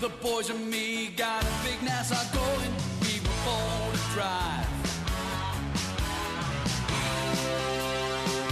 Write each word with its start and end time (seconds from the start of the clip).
The 0.00 0.08
boys 0.22 0.48
and 0.48 0.70
me 0.70 1.08
got 1.16 1.42
a 1.42 1.50
big 1.64 1.82
Nassau 1.82 2.22
going. 2.32 2.70
We 3.02 3.18
were 3.18 3.34
born 3.44 3.92
to 3.92 3.98
drive. 4.14 4.68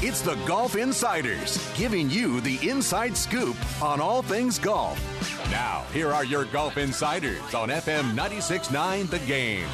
It's 0.02 0.22
the 0.22 0.34
Golf 0.44 0.74
Insiders, 0.74 1.72
giving 1.76 2.10
you 2.10 2.40
the 2.40 2.58
inside 2.68 3.16
scoop 3.16 3.56
on 3.80 4.00
all 4.00 4.22
things 4.22 4.58
golf. 4.58 4.98
Now, 5.52 5.84
here 5.92 6.12
are 6.12 6.24
your 6.24 6.46
Golf 6.46 6.78
Insiders 6.78 7.54
on 7.54 7.68
FM 7.68 8.16
96.9 8.16 9.08
The 9.08 9.20
Game. 9.20 9.68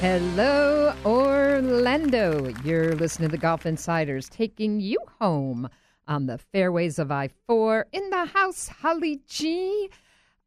Hello, 0.00 0.94
Orlando. 1.04 2.50
You're 2.64 2.94
listening 2.94 3.28
to 3.28 3.32
the 3.32 3.38
Golf 3.38 3.66
Insiders 3.66 4.30
taking 4.30 4.80
you 4.80 4.96
home 5.20 5.68
on 6.08 6.24
the 6.24 6.38
fairways 6.38 6.98
of 6.98 7.12
I 7.12 7.28
4 7.46 7.86
in 7.92 8.08
the 8.08 8.24
house, 8.24 8.66
Holly 8.66 9.20
G, 9.28 9.90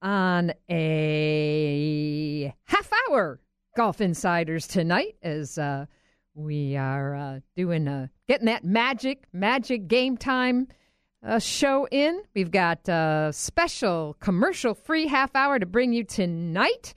on 0.02 0.54
a 0.72 2.52
half 2.64 2.90
hour 3.08 3.40
Golf 3.78 4.02
Insiders 4.02 4.66
tonight 4.66 5.18
as 5.22 5.60
uh, 5.60 5.86
we 6.34 6.76
are 6.76 7.14
uh, 7.14 7.40
doing 7.56 7.88
uh, 7.88 8.08
getting 8.28 8.48
that 8.48 8.64
magic, 8.64 9.26
magic 9.34 9.88
game 9.88 10.18
time 10.18 10.68
uh, 11.24 11.38
show 11.38 11.88
in. 11.92 12.24
We've 12.34 12.50
got 12.50 12.90
a 12.90 13.30
special 13.32 14.16
commercial 14.20 14.74
free 14.74 15.06
half 15.06 15.36
hour 15.36 15.60
to 15.60 15.68
bring 15.68 15.94
you 15.94 16.04
tonight 16.04 16.96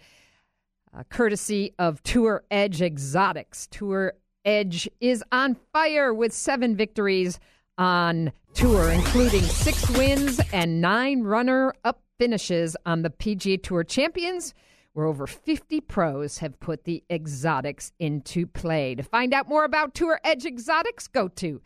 uh, 0.97 1.03
courtesy 1.11 1.75
of 1.79 2.03
Tour 2.03 2.43
Edge 2.51 2.83
Exotics. 2.83 3.69
Tour 3.69 4.15
Edge 4.45 4.89
is 5.01 5.23
on 5.33 5.57
fire 5.73 6.13
with 6.15 6.33
seven 6.33 6.77
victories 6.77 7.41
on 7.79 8.33
tour, 8.55 8.91
including 8.91 9.43
six 9.43 9.89
wins 9.91 10.41
and 10.53 10.81
nine 10.81 11.23
runner 11.23 11.75
up 11.85 12.03
finishes 12.19 12.77
on 12.87 13.03
the 13.03 13.11
PGA 13.11 13.63
Tour 13.63 13.85
Champions, 13.85 14.55
where 14.95 15.05
over 15.07 15.27
50 15.27 15.83
pros 15.83 16.39
have 16.39 16.59
put 16.61 16.85
the 16.85 17.05
exotics 17.11 17.93
into 17.99 18.47
play. 18.47 18.95
To 18.95 19.03
find 19.03 19.35
out 19.35 19.47
more 19.49 19.65
about 19.65 19.95
Tour 19.95 20.19
Edge 20.25 20.47
Exotics, 20.47 21.09
go 21.09 21.29
to 21.29 21.61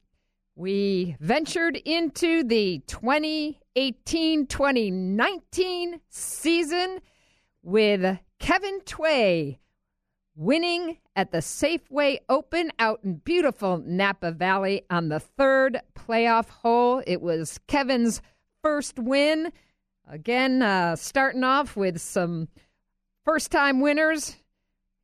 we 0.56 1.16
ventured 1.20 1.76
into 1.76 2.42
the 2.42 2.82
2018 2.86 4.46
2019 4.46 6.00
season 6.08 6.98
with 7.62 8.18
Kevin 8.40 8.80
Tway 8.86 9.58
winning 10.34 10.96
at 11.14 11.30
the 11.30 11.38
Safeway 11.38 12.18
Open 12.30 12.72
out 12.78 13.00
in 13.04 13.16
beautiful 13.16 13.82
Napa 13.84 14.32
Valley 14.32 14.82
on 14.88 15.10
the 15.10 15.20
third 15.20 15.80
playoff 15.94 16.48
hole. 16.48 17.02
It 17.06 17.20
was 17.20 17.60
Kevin's 17.68 18.22
first 18.62 18.98
win. 18.98 19.52
Again, 20.08 20.62
uh, 20.62 20.96
starting 20.96 21.44
off 21.44 21.76
with 21.76 22.00
some 22.00 22.48
first 23.24 23.50
time 23.50 23.80
winners 23.80 24.36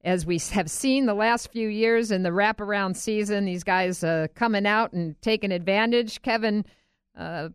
as 0.05 0.27
we 0.27 0.39
have 0.51 0.71
seen 0.71 1.07
the 1.07 1.15
last 1.15 1.53
few 1.53 1.69
years 1.69 2.11
in 2.11 2.23
the 2.23 2.31
wraparound 2.31 2.97
season, 2.97 3.45
these 3.45 3.65
guys 3.65 4.03
uh, 4.03 4.27
coming 4.35 4.67
out 4.67 4.93
and 4.93 5.21
taking 5.23 5.53
advantage. 5.53 6.23
Kevin, 6.23 6.65
uh, 7.17 7.51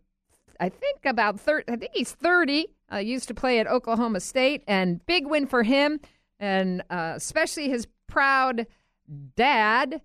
I 0.60 0.68
think 0.68 1.04
about 1.04 1.38
thir- 1.38 1.64
I 1.68 1.76
think 1.76 1.92
he's 1.94 2.12
thirty. 2.12 2.68
Uh, 2.90 2.96
used 2.96 3.28
to 3.28 3.34
play 3.34 3.58
at 3.58 3.66
Oklahoma 3.66 4.20
State, 4.20 4.64
and 4.66 5.04
big 5.04 5.26
win 5.26 5.46
for 5.46 5.62
him, 5.62 6.00
and 6.40 6.82
uh, 6.88 7.12
especially 7.16 7.68
his 7.68 7.86
proud 8.06 8.66
dad, 9.36 10.00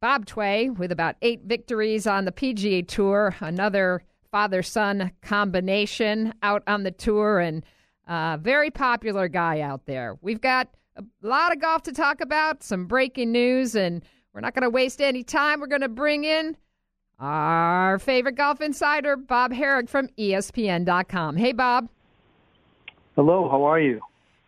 Bob 0.00 0.24
Tway, 0.24 0.70
with 0.70 0.92
about 0.92 1.16
eight 1.20 1.42
victories 1.44 2.06
on 2.06 2.24
the 2.24 2.32
PGA 2.32 2.88
Tour. 2.88 3.36
Another 3.40 4.02
father 4.30 4.62
son 4.62 5.12
combination 5.20 6.32
out 6.42 6.62
on 6.66 6.84
the 6.84 6.90
tour, 6.90 7.38
and 7.38 7.62
uh, 8.08 8.38
very 8.38 8.70
popular 8.70 9.28
guy 9.28 9.60
out 9.60 9.84
there. 9.84 10.16
We've 10.22 10.40
got 10.40 10.68
a 10.96 11.04
lot 11.22 11.52
of 11.52 11.60
golf 11.60 11.82
to 11.84 11.92
talk 11.92 12.20
about, 12.20 12.62
some 12.62 12.86
breaking 12.86 13.32
news, 13.32 13.74
and 13.74 14.02
we're 14.32 14.40
not 14.40 14.54
going 14.54 14.62
to 14.62 14.70
waste 14.70 15.00
any 15.00 15.22
time. 15.22 15.60
We're 15.60 15.66
going 15.66 15.82
to 15.82 15.88
bring 15.88 16.24
in 16.24 16.56
our 17.18 17.98
favorite 17.98 18.34
golf 18.34 18.60
insider, 18.60 19.16
Bob 19.16 19.52
Harig 19.52 19.88
from 19.88 20.08
ESPN.com. 20.18 21.36
Hey, 21.36 21.52
Bob. 21.52 21.88
Hello, 23.14 23.48
how 23.48 23.62
are 23.64 23.80
you? 23.80 24.00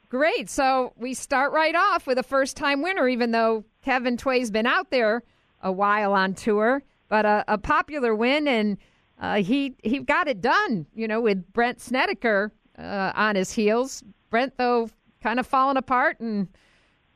Great. 0.08 0.48
So 0.48 0.92
we 0.96 1.14
start 1.14 1.52
right 1.52 1.74
off 1.74 2.06
with 2.06 2.18
a 2.18 2.22
first 2.22 2.56
time 2.56 2.82
winner, 2.82 3.08
even 3.08 3.30
though 3.30 3.64
Kevin 3.82 4.16
Tway's 4.16 4.50
been 4.50 4.66
out 4.66 4.90
there 4.90 5.22
a 5.62 5.72
while 5.72 6.12
on 6.12 6.34
tour, 6.34 6.82
but 7.08 7.24
a, 7.24 7.44
a 7.48 7.58
popular 7.58 8.14
win, 8.14 8.46
and 8.46 8.78
uh, 9.20 9.36
he 9.36 9.74
he 9.82 9.98
got 10.00 10.28
it 10.28 10.40
done. 10.40 10.86
You 10.94 11.08
know, 11.08 11.20
with 11.20 11.52
Brandt 11.52 11.80
Snedeker 11.80 12.52
uh, 12.78 13.12
on 13.14 13.36
his 13.36 13.52
heels. 13.52 14.02
Brandt, 14.30 14.56
though, 14.56 14.88
kind 15.24 15.40
of 15.40 15.46
falling 15.46 15.78
apart 15.78 16.20
and 16.20 16.48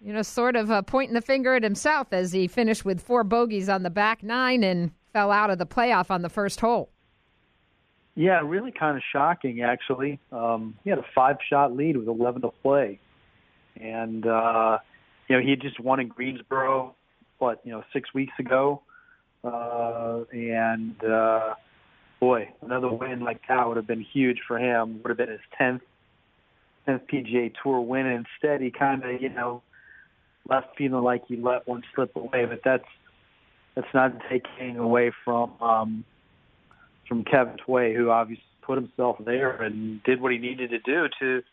you 0.01 0.13
know, 0.13 0.23
sort 0.23 0.57
of 0.57 0.71
uh, 0.71 0.81
pointing 0.83 1.15
the 1.15 1.21
finger 1.21 1.55
at 1.55 1.63
himself 1.63 2.09
as 2.13 2.33
he 2.33 2.49
finished 2.49 2.85
with 2.85 3.03
four 3.03 3.23
bogeys 3.23 3.69
on 3.69 3.83
the 3.83 3.91
back 3.91 4.23
nine 4.23 4.65
and 4.65 4.93
fell 5.13 5.31
out 5.31 5.51
of 5.51 5.59
the 5.59 5.67
playoff 5.67 6.11
on 6.11 6.23
the 6.23 6.29
first 6.29 6.61
hole. 6.61 6.89
Yeah, 8.15 8.41
really 8.45 8.73
kind 8.73 8.97
of 8.97 9.03
shocking, 9.13 9.63
actually. 9.63 10.19
Um, 10.33 10.77
he 10.85 10.91
had 10.91 10.99
a 10.99 11.05
five-shot 11.15 11.77
lead 11.77 11.97
with 11.97 12.09
11 12.09 12.43
to 12.43 12.51
play, 12.63 12.99
and 13.81 14.27
uh, 14.27 14.79
you 15.29 15.37
know 15.37 15.43
he 15.43 15.55
just 15.57 15.79
won 15.79 16.01
in 16.01 16.09
Greensboro, 16.09 16.95
what 17.39 17.61
you 17.65 17.73
know, 17.73 17.85
six 17.93 18.13
weeks 18.15 18.33
ago, 18.39 18.83
uh, 19.45 20.21
and 20.33 21.05
uh, 21.05 21.55
boy, 22.19 22.49
another 22.63 22.89
win 22.89 23.21
like 23.21 23.43
that 23.49 23.69
would 23.69 23.77
have 23.77 23.87
been 23.87 24.01
huge 24.01 24.39
for 24.49 24.59
him. 24.59 25.01
Would 25.03 25.11
have 25.11 25.19
been 25.19 25.31
his 25.31 25.41
10th 25.61 25.83
10th 26.89 27.03
PGA 27.13 27.53
Tour 27.63 27.81
win. 27.81 28.07
Instead, 28.07 28.61
he 28.61 28.71
kind 28.71 29.05
of 29.05 29.21
you 29.21 29.29
know 29.29 29.63
left 30.49 30.69
feeling 30.77 31.03
like 31.05 31.23
he 31.29 31.37
let 31.37 31.67
one 31.69 31.83
slip 31.95 32.17
away. 32.17 32.47
But 32.47 32.61
that's 32.65 32.89
that's 33.75 33.95
not 33.95 34.13
taking 34.31 34.79
away 34.79 35.13
from. 35.25 35.53
Um, 35.61 36.05
from 37.09 37.25
Kevin 37.25 37.57
Tway, 37.67 37.95
who 37.97 38.11
obviously 38.11 38.45
put 38.63 38.77
himself 38.77 39.17
there 39.25 39.63
and 39.63 40.03
did 40.05 40.21
what 40.21 40.31
he 40.31 40.39
needed 40.39 40.71
to 40.71 40.79
do 40.81 41.09
to, 41.19 41.41
to 41.41 41.45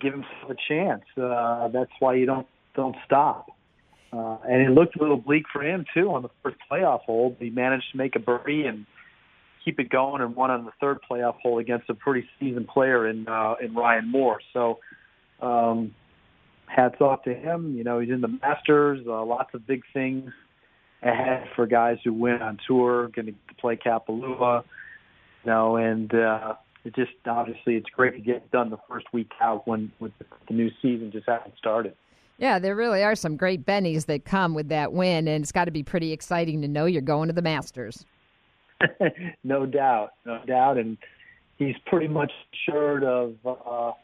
give 0.00 0.12
himself 0.12 0.50
a 0.50 0.54
chance. 0.68 1.02
Uh, 1.20 1.68
that's 1.68 1.90
why 1.98 2.14
you 2.14 2.24
don't 2.24 2.46
don't 2.74 2.96
stop. 3.04 3.50
Uh, 4.12 4.36
and 4.48 4.62
it 4.62 4.70
looked 4.70 4.96
a 4.96 5.00
little 5.00 5.16
bleak 5.16 5.44
for 5.52 5.62
him 5.62 5.84
too 5.92 6.12
on 6.12 6.22
the 6.22 6.28
first 6.42 6.56
playoff 6.70 7.00
hole. 7.00 7.36
He 7.38 7.50
managed 7.50 7.90
to 7.92 7.98
make 7.98 8.14
a 8.14 8.20
birdie 8.20 8.64
and 8.64 8.86
keep 9.64 9.80
it 9.80 9.88
going, 9.90 10.22
and 10.22 10.36
won 10.36 10.50
on 10.50 10.64
the 10.64 10.72
third 10.80 10.98
playoff 11.10 11.40
hole 11.40 11.58
against 11.58 11.88
a 11.88 11.94
pretty 11.94 12.28
seasoned 12.38 12.68
player 12.68 13.08
in 13.08 13.26
uh, 13.28 13.54
in 13.62 13.74
Ryan 13.74 14.10
Moore. 14.10 14.40
So, 14.52 14.80
um, 15.40 15.94
hats 16.66 17.00
off 17.00 17.22
to 17.24 17.34
him. 17.34 17.76
You 17.76 17.84
know, 17.84 18.00
he's 18.00 18.10
in 18.10 18.20
the 18.20 18.28
Masters. 18.28 19.00
Uh, 19.06 19.24
lots 19.24 19.54
of 19.54 19.66
big 19.66 19.82
things 19.92 20.30
ahead 21.02 21.48
for 21.54 21.66
guys 21.66 21.98
who 22.04 22.12
win 22.12 22.42
on 22.42 22.58
tour. 22.66 23.08
Going 23.08 23.26
to 23.26 23.54
play 23.58 23.76
Kapalua 23.76 24.64
you 25.44 25.50
know, 25.50 25.76
and 25.76 26.12
uh, 26.14 26.54
it 26.84 26.94
just 26.94 27.12
obviously 27.26 27.76
it's 27.76 27.88
great 27.90 28.14
to 28.14 28.20
get 28.20 28.50
done 28.50 28.70
the 28.70 28.78
first 28.88 29.06
week 29.12 29.30
out 29.40 29.66
when 29.66 29.92
with 30.00 30.12
the 30.18 30.54
new 30.54 30.70
season 30.82 31.10
just 31.12 31.28
hasn't 31.28 31.56
started. 31.58 31.94
Yeah, 32.38 32.58
there 32.58 32.74
really 32.74 33.02
are 33.04 33.14
some 33.14 33.36
great 33.36 33.64
bennies 33.64 34.06
that 34.06 34.24
come 34.24 34.54
with 34.54 34.68
that 34.68 34.92
win, 34.92 35.28
and 35.28 35.44
it's 35.44 35.52
got 35.52 35.66
to 35.66 35.70
be 35.70 35.84
pretty 35.84 36.12
exciting 36.12 36.62
to 36.62 36.68
know 36.68 36.86
you're 36.86 37.00
going 37.00 37.28
to 37.28 37.32
the 37.32 37.42
Masters. 37.42 38.04
no 39.44 39.66
doubt, 39.66 40.10
no 40.24 40.40
doubt, 40.46 40.78
and 40.78 40.98
he's 41.58 41.76
pretty 41.86 42.08
much 42.08 42.32
assured 42.52 43.04
of 43.04 43.34
uh, 43.44 43.50
a 43.50 43.94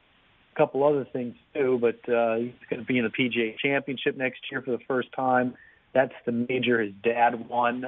couple 0.57 0.85
other 0.85 1.07
things 1.13 1.35
too. 1.55 1.79
But 1.81 2.13
uh, 2.13 2.37
he's 2.37 2.53
going 2.69 2.81
to 2.81 2.87
be 2.87 2.99
in 2.99 3.05
the 3.05 3.11
PGA 3.11 3.59
Championship 3.59 4.17
next 4.17 4.41
year 4.51 4.63
for 4.63 4.71
the 4.73 4.83
first 4.87 5.09
time. 5.15 5.55
That's 5.93 6.15
the 6.25 6.33
major 6.33 6.81
his 6.81 6.93
dad 7.03 7.49
won. 7.49 7.87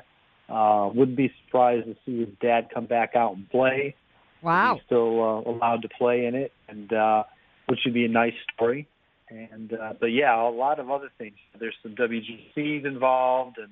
Uh, 0.49 0.91
wouldn't 0.93 1.17
be 1.17 1.33
surprised 1.45 1.87
to 1.87 1.97
see 2.05 2.21
his 2.21 2.29
dad 2.41 2.69
come 2.75 2.87
back 2.87 3.15
out 3.15 3.37
and 3.37 3.49
play. 3.49 3.95
Wow. 4.43 4.75
He's 4.75 4.85
still 4.87 5.23
uh, 5.23 5.51
allowed 5.51 5.83
to 5.83 5.89
play 5.89 6.27
in 6.27 6.35
it, 6.35 6.53
and 6.69 6.93
uh, 6.93 7.23
which 7.69 7.81
would 7.85 7.95
be 7.95 8.05
a 8.05 8.09
nice 8.09 8.35
story. 8.55 8.89
And 9.31 9.73
uh, 9.73 9.95
but 9.99 10.07
yeah, 10.07 10.39
a 10.43 10.51
lot 10.51 10.79
of 10.79 10.91
other 10.91 11.11
things. 11.17 11.37
There's 11.59 11.75
some 11.83 11.95
WGCs 11.95 12.85
involved, 12.85 13.57
and 13.59 13.71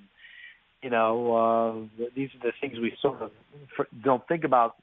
you 0.82 0.91
know 0.91 1.88
uh, 1.99 2.05
these 2.15 2.31
are 2.35 2.49
the 2.49 2.53
things 2.61 2.79
we 2.79 2.97
sort 3.00 3.23
of 3.23 3.31
don't 4.03 4.27
think 4.29 4.44
about 4.44 4.77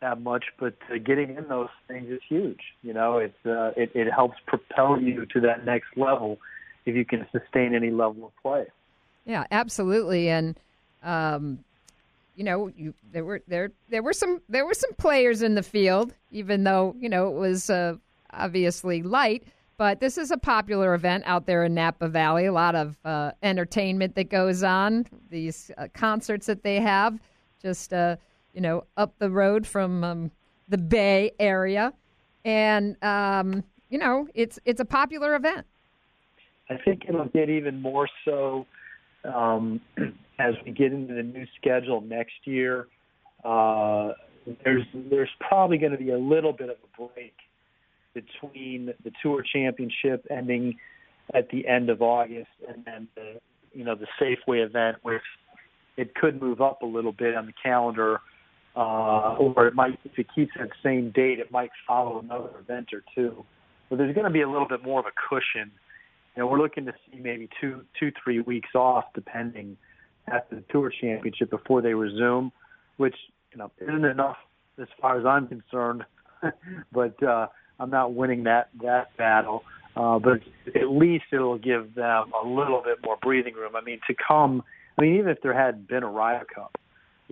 that 0.00 0.20
much. 0.20 0.44
But 0.58 0.74
uh, 0.92 0.98
getting 0.98 1.36
in 1.36 1.48
those 1.48 1.70
things 1.88 2.10
is 2.10 2.20
huge. 2.28 2.60
You 2.82 2.92
know, 2.92 3.18
uh, 3.18 3.70
it, 3.76 3.92
it 3.94 4.12
helps 4.12 4.36
propel 4.46 5.00
you 5.00 5.26
to 5.26 5.40
that 5.40 5.64
next 5.64 5.96
level 5.96 6.38
if 6.84 6.94
you 6.94 7.04
can 7.04 7.26
sustain 7.32 7.74
any 7.74 7.90
level 7.90 8.26
of 8.26 8.32
play. 8.42 8.66
Yeah, 9.24 9.44
absolutely, 9.50 10.28
and 10.28 10.58
um, 11.02 11.64
you 12.36 12.44
know, 12.44 12.70
you, 12.76 12.94
there 13.12 13.24
were 13.24 13.40
there 13.46 13.70
there 13.88 14.02
were 14.02 14.12
some 14.12 14.42
there 14.48 14.66
were 14.66 14.74
some 14.74 14.92
players 14.94 15.42
in 15.42 15.54
the 15.54 15.62
field, 15.62 16.14
even 16.30 16.64
though 16.64 16.94
you 16.98 17.08
know 17.08 17.28
it 17.28 17.34
was 17.34 17.70
uh, 17.70 17.96
obviously 18.32 19.02
light. 19.02 19.44
But 19.76 20.00
this 20.00 20.18
is 20.18 20.30
a 20.30 20.36
popular 20.36 20.94
event 20.94 21.24
out 21.26 21.46
there 21.46 21.64
in 21.64 21.74
Napa 21.74 22.08
Valley. 22.08 22.46
A 22.46 22.52
lot 22.52 22.74
of 22.74 22.96
uh, 23.04 23.32
entertainment 23.42 24.14
that 24.14 24.30
goes 24.30 24.62
on. 24.62 25.06
These 25.30 25.70
uh, 25.78 25.88
concerts 25.94 26.46
that 26.46 26.62
they 26.62 26.80
have, 26.80 27.18
just 27.60 27.92
uh, 27.92 28.16
you 28.52 28.60
know, 28.60 28.84
up 28.96 29.14
the 29.18 29.30
road 29.30 29.66
from 29.66 30.04
um, 30.04 30.30
the 30.68 30.78
Bay 30.78 31.32
Area, 31.38 31.92
and 32.44 33.02
um, 33.02 33.64
you 33.88 33.98
know, 33.98 34.28
it's 34.34 34.58
it's 34.64 34.80
a 34.80 34.84
popular 34.84 35.34
event. 35.34 35.66
I 36.70 36.76
think 36.84 37.04
it'll 37.08 37.26
get 37.26 37.50
even 37.50 37.80
more 37.80 38.08
so 38.24 38.66
um, 39.24 39.80
as 40.38 40.54
we 40.64 40.72
get 40.72 40.92
into 40.92 41.14
the 41.14 41.22
new 41.22 41.46
schedule 41.58 42.00
next 42.00 42.34
year. 42.44 42.88
Uh, 43.44 44.12
there's 44.64 44.84
there's 44.94 45.30
probably 45.40 45.78
going 45.78 45.92
to 45.92 45.98
be 45.98 46.10
a 46.10 46.18
little 46.18 46.52
bit 46.52 46.68
of 46.68 46.76
a 46.76 47.08
break 47.08 47.34
between 48.14 48.92
the 49.04 49.12
Tour 49.22 49.42
Championship 49.42 50.26
ending 50.30 50.76
at 51.34 51.48
the 51.50 51.66
end 51.66 51.90
of 51.90 52.02
August 52.02 52.50
and 52.68 52.84
then 52.84 53.08
the 53.14 53.40
you 53.72 53.84
know 53.84 53.94
the 53.94 54.06
Safeway 54.20 54.64
event, 54.64 54.98
which 55.02 55.22
it 55.96 56.14
could 56.14 56.40
move 56.40 56.60
up 56.60 56.82
a 56.82 56.86
little 56.86 57.12
bit 57.12 57.34
on 57.34 57.46
the 57.46 57.52
calendar, 57.62 58.20
uh, 58.76 59.36
or 59.36 59.66
it 59.66 59.74
might 59.74 59.98
if 60.04 60.18
it 60.18 60.26
keeps 60.34 60.52
that 60.58 60.70
same 60.82 61.10
date, 61.10 61.38
it 61.38 61.50
might 61.50 61.70
follow 61.86 62.20
another 62.20 62.50
event 62.60 62.88
or 62.92 63.02
two. 63.14 63.44
But 63.88 63.98
there's 63.98 64.14
going 64.14 64.26
to 64.26 64.32
be 64.32 64.42
a 64.42 64.48
little 64.48 64.68
bit 64.68 64.82
more 64.82 65.00
of 65.00 65.06
a 65.06 65.12
cushion 65.28 65.72
you 66.36 66.42
know, 66.42 66.46
we're 66.46 66.58
looking 66.58 66.86
to 66.86 66.92
see 67.06 67.18
maybe 67.18 67.48
two, 67.60 67.84
two, 67.98 68.10
three 68.22 68.40
weeks 68.40 68.70
off, 68.74 69.04
depending 69.14 69.76
after 70.32 70.56
the 70.56 70.64
Tour 70.70 70.90
Championship 71.00 71.50
before 71.50 71.82
they 71.82 71.94
resume, 71.94 72.52
which 72.96 73.16
you 73.52 73.58
know 73.58 73.70
isn't 73.80 74.04
enough 74.04 74.36
as 74.80 74.88
far 75.00 75.18
as 75.18 75.26
I'm 75.26 75.46
concerned. 75.46 76.04
but 76.92 77.22
uh, 77.22 77.48
I'm 77.82 77.90
not 77.90 78.14
winning 78.14 78.44
that 78.44 78.68
that 78.82 79.16
battle. 79.16 79.64
Uh, 79.94 80.18
but 80.18 80.40
at 80.74 80.88
least 80.90 81.24
it'll 81.32 81.58
give 81.58 81.94
them 81.94 82.32
a 82.42 82.46
little 82.46 82.82
bit 82.82 82.98
more 83.04 83.18
breathing 83.20 83.54
room. 83.54 83.76
I 83.76 83.82
mean, 83.82 84.00
to 84.06 84.14
come, 84.14 84.62
I 84.96 85.02
mean, 85.02 85.16
even 85.16 85.28
if 85.28 85.42
there 85.42 85.52
had 85.52 85.86
been 85.86 86.02
a 86.02 86.08
Ryder 86.08 86.46
Cup, 86.46 86.78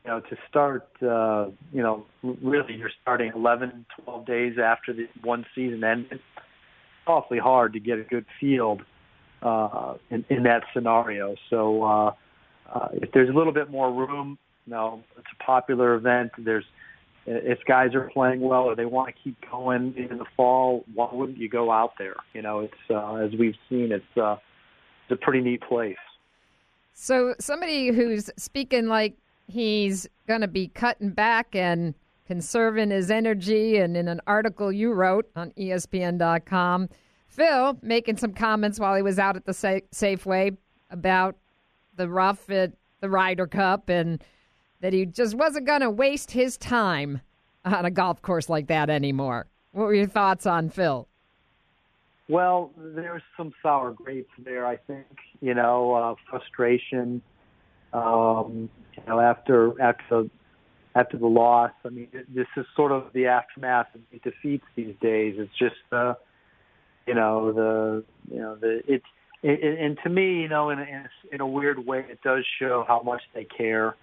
you 0.05 0.11
know, 0.11 0.21
to 0.21 0.37
start, 0.49 0.87
uh, 1.03 1.47
you 1.73 1.83
know, 1.83 2.05
really 2.23 2.75
you're 2.75 2.91
starting 3.01 3.33
11, 3.35 3.87
12 4.05 4.27
days 4.27 4.59
after 4.63 4.93
the 4.93 5.09
one 5.23 5.47
season 5.55 5.83
ended 5.85 6.13
it's 6.13 6.23
awfully 7.07 7.39
hard 7.39 7.73
to 7.73 7.81
get 7.81 7.99
a 7.99 8.03
good 8.03 8.27
field 8.39 8.83
uh, 9.43 9.95
in, 10.11 10.25
in 10.29 10.43
that 10.43 10.63
scenario. 10.75 11.37
So 11.49 11.83
uh, 11.83 12.13
uh, 12.73 12.89
if 12.93 13.11
there's 13.13 13.31
a 13.31 13.33
little 13.33 13.53
bit 13.55 13.71
more 13.71 13.93
room, 13.93 14.39
you 14.67 14.73
know, 14.73 15.03
it's 15.17 15.27
a 15.39 15.43
popular 15.43 15.95
event. 15.95 16.33
There's 16.39 16.65
if 17.27 17.59
guys 17.67 17.95
are 17.95 18.11
playing 18.13 18.41
well 18.41 18.63
or 18.63 18.75
they 18.75 18.87
want 18.87 19.15
to 19.15 19.23
keep 19.23 19.37
going 19.51 19.95
in 19.97 20.19
the 20.19 20.25
fall, 20.37 20.85
why 20.95 21.09
wouldn't 21.13 21.39
you 21.39 21.49
go 21.49 21.71
out 21.71 21.93
there? 21.99 22.17
You 22.33 22.43
know, 22.43 22.61
it's 22.61 22.75
uh, 22.91 23.15
as 23.17 23.31
we've 23.39 23.57
seen, 23.69 23.93
it's 23.93 24.17
uh, 24.17 24.37
it's 25.09 25.21
a 25.21 25.25
pretty 25.25 25.41
neat 25.41 25.63
place. 25.63 25.97
So 26.93 27.35
somebody 27.39 27.89
who's 27.89 28.31
speaking 28.37 28.87
like 28.87 29.17
he's 29.47 30.07
going 30.27 30.43
to 30.43 30.49
be 30.49 30.69
cutting 30.69 31.11
back 31.11 31.55
and 31.55 31.95
conserving 32.27 32.91
his 32.91 33.11
energy. 33.11 33.77
And 33.79 33.97
in 33.97 34.07
an 34.07 34.21
article 34.27 34.71
you 34.71 34.93
wrote 34.93 35.29
on 35.35 35.51
ESPN.com, 35.53 36.89
Phil 37.27 37.79
making 37.83 38.17
some 38.19 38.33
comments 38.33 38.79
while 38.79 38.95
he 38.95 39.03
was 39.03 39.19
out 39.19 39.37
at 39.37 39.47
the 39.47 39.53
Safeway 39.53 40.57
about 40.91 41.37
the 41.97 42.09
rough 42.09 42.49
at 42.51 42.73
the 43.01 43.11
Ryder 43.11 43.47
Cup 43.47 43.89
and 43.89 44.23
that 44.81 44.93
he 44.93 45.07
just 45.07 45.35
wasn't 45.35 45.67
going 45.67 45.81
to 45.81 45.91
waste 45.91 46.31
his 46.31 46.57
time 46.57 47.21
on 47.65 47.85
a 47.85 47.91
golf 47.91 48.23
course 48.23 48.49
like 48.49 48.67
that 48.69 48.91
anymore. 48.91 49.47
What 49.73 49.85
were 49.85 49.95
your 49.95 50.07
thoughts 50.07 50.47
on 50.47 50.69
Phil? 50.69 51.07
Well, 52.29 52.71
there's 52.77 53.23
some 53.37 53.53
sour 53.63 53.93
grapes 53.93 54.31
there. 54.39 54.67
I 54.67 54.77
think 54.77 55.07
you 55.41 55.55
know 55.55 55.95
uh, 55.95 56.15
frustration. 56.29 57.23
Um, 57.93 58.71
you 58.97 59.03
know, 59.09 59.21
after 59.21 59.81
after 59.83 60.27
after 60.95 61.17
the 61.17 61.27
loss. 61.27 61.73
I 61.85 61.89
mean, 61.91 62.09
this 62.13 62.47
is 62.57 62.67
sort 62.75 62.93
of 62.93 63.13
the 63.13 63.27
aftermath 63.27 63.95
of 63.95 64.01
the 64.11 64.19
defeats 64.19 64.65
these 64.77 64.95
days. 65.01 65.37
It's 65.39 65.57
just, 65.59 65.93
uh, 65.93 66.15
you 67.07 67.15
know, 67.15 67.53
the, 67.53 68.05
you 68.33 68.41
know, 68.41 68.57
the, 68.57 68.83
it's, 68.87 69.05
it, 69.43 69.81
and 69.81 69.99
to 70.05 70.11
me, 70.11 70.43
you 70.43 70.49
know, 70.49 70.71
in 70.71 70.79
a, 70.79 71.09
in 71.33 71.41
a 71.41 71.47
weird 71.47 71.87
way, 71.87 72.05
it 72.09 72.21
does 72.23 72.45
show 72.59 72.85
how 72.87 73.03
much 73.03 73.23
they 73.35 73.45
care. 73.45 73.97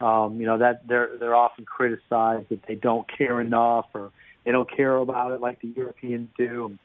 Um, 0.00 0.38
you 0.40 0.46
know 0.46 0.58
that 0.58 0.86
they're 0.86 1.10
they're 1.18 1.34
often 1.34 1.64
criticized 1.64 2.48
that 2.50 2.60
they 2.68 2.74
don't 2.74 3.06
care 3.16 3.40
enough 3.40 3.86
or 3.94 4.10
they 4.44 4.52
don't 4.52 4.70
care 4.74 4.96
about 4.96 5.32
it 5.32 5.40
like 5.40 5.60
the 5.60 5.72
Europeans 5.74 6.28
do. 6.36 6.78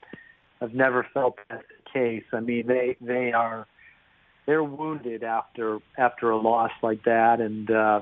I've 0.61 0.73
never 0.73 1.05
felt 1.13 1.37
that's 1.49 1.63
the 1.67 1.91
case. 1.91 2.23
I 2.31 2.39
mean, 2.39 2.67
they 2.67 2.95
they 3.01 3.33
are 3.33 3.67
they're 4.45 4.63
wounded 4.63 5.23
after 5.23 5.79
after 5.97 6.31
a 6.31 6.37
loss 6.37 6.71
like 6.81 7.03
that, 7.03 7.41
and 7.41 7.69
uh, 7.69 8.01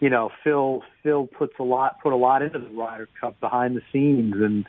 you 0.00 0.10
know, 0.10 0.30
Phil 0.42 0.82
Phil 1.02 1.26
puts 1.26 1.54
a 1.60 1.62
lot 1.62 1.96
put 2.02 2.12
a 2.12 2.16
lot 2.16 2.42
into 2.42 2.58
the 2.58 2.68
Ryder 2.68 3.08
Cup 3.20 3.38
behind 3.40 3.76
the 3.76 3.82
scenes 3.92 4.34
and 4.36 4.66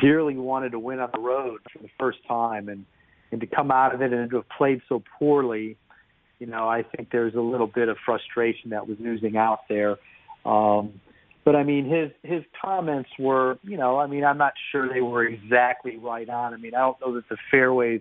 dearly 0.00 0.36
wanted 0.36 0.72
to 0.72 0.78
win 0.78 1.00
on 1.00 1.10
the 1.12 1.20
road 1.20 1.60
for 1.72 1.78
the 1.78 1.88
first 1.98 2.18
time 2.28 2.68
and 2.68 2.84
and 3.32 3.40
to 3.40 3.46
come 3.46 3.70
out 3.70 3.94
of 3.94 4.02
it 4.02 4.12
and 4.12 4.30
to 4.30 4.36
have 4.36 4.48
played 4.56 4.80
so 4.88 5.02
poorly, 5.18 5.76
you 6.38 6.46
know, 6.46 6.68
I 6.68 6.82
think 6.82 7.10
there's 7.10 7.34
a 7.34 7.40
little 7.40 7.66
bit 7.66 7.88
of 7.88 7.96
frustration 8.04 8.70
that 8.70 8.86
was 8.86 8.98
oozing 9.00 9.36
out 9.36 9.60
there. 9.68 9.96
Um, 10.44 11.00
but 11.44 11.54
I 11.54 11.62
mean, 11.62 11.88
his 11.88 12.10
his 12.22 12.44
comments 12.60 13.10
were, 13.18 13.58
you 13.62 13.76
know, 13.76 13.98
I 13.98 14.06
mean, 14.06 14.24
I'm 14.24 14.38
not 14.38 14.54
sure 14.72 14.92
they 14.92 15.00
were 15.00 15.24
exactly 15.24 15.96
right 15.96 16.28
on. 16.28 16.54
I 16.54 16.56
mean, 16.56 16.74
I 16.74 16.80
don't 16.80 17.00
know 17.00 17.14
that 17.14 17.28
the 17.28 17.36
fairways 17.50 18.00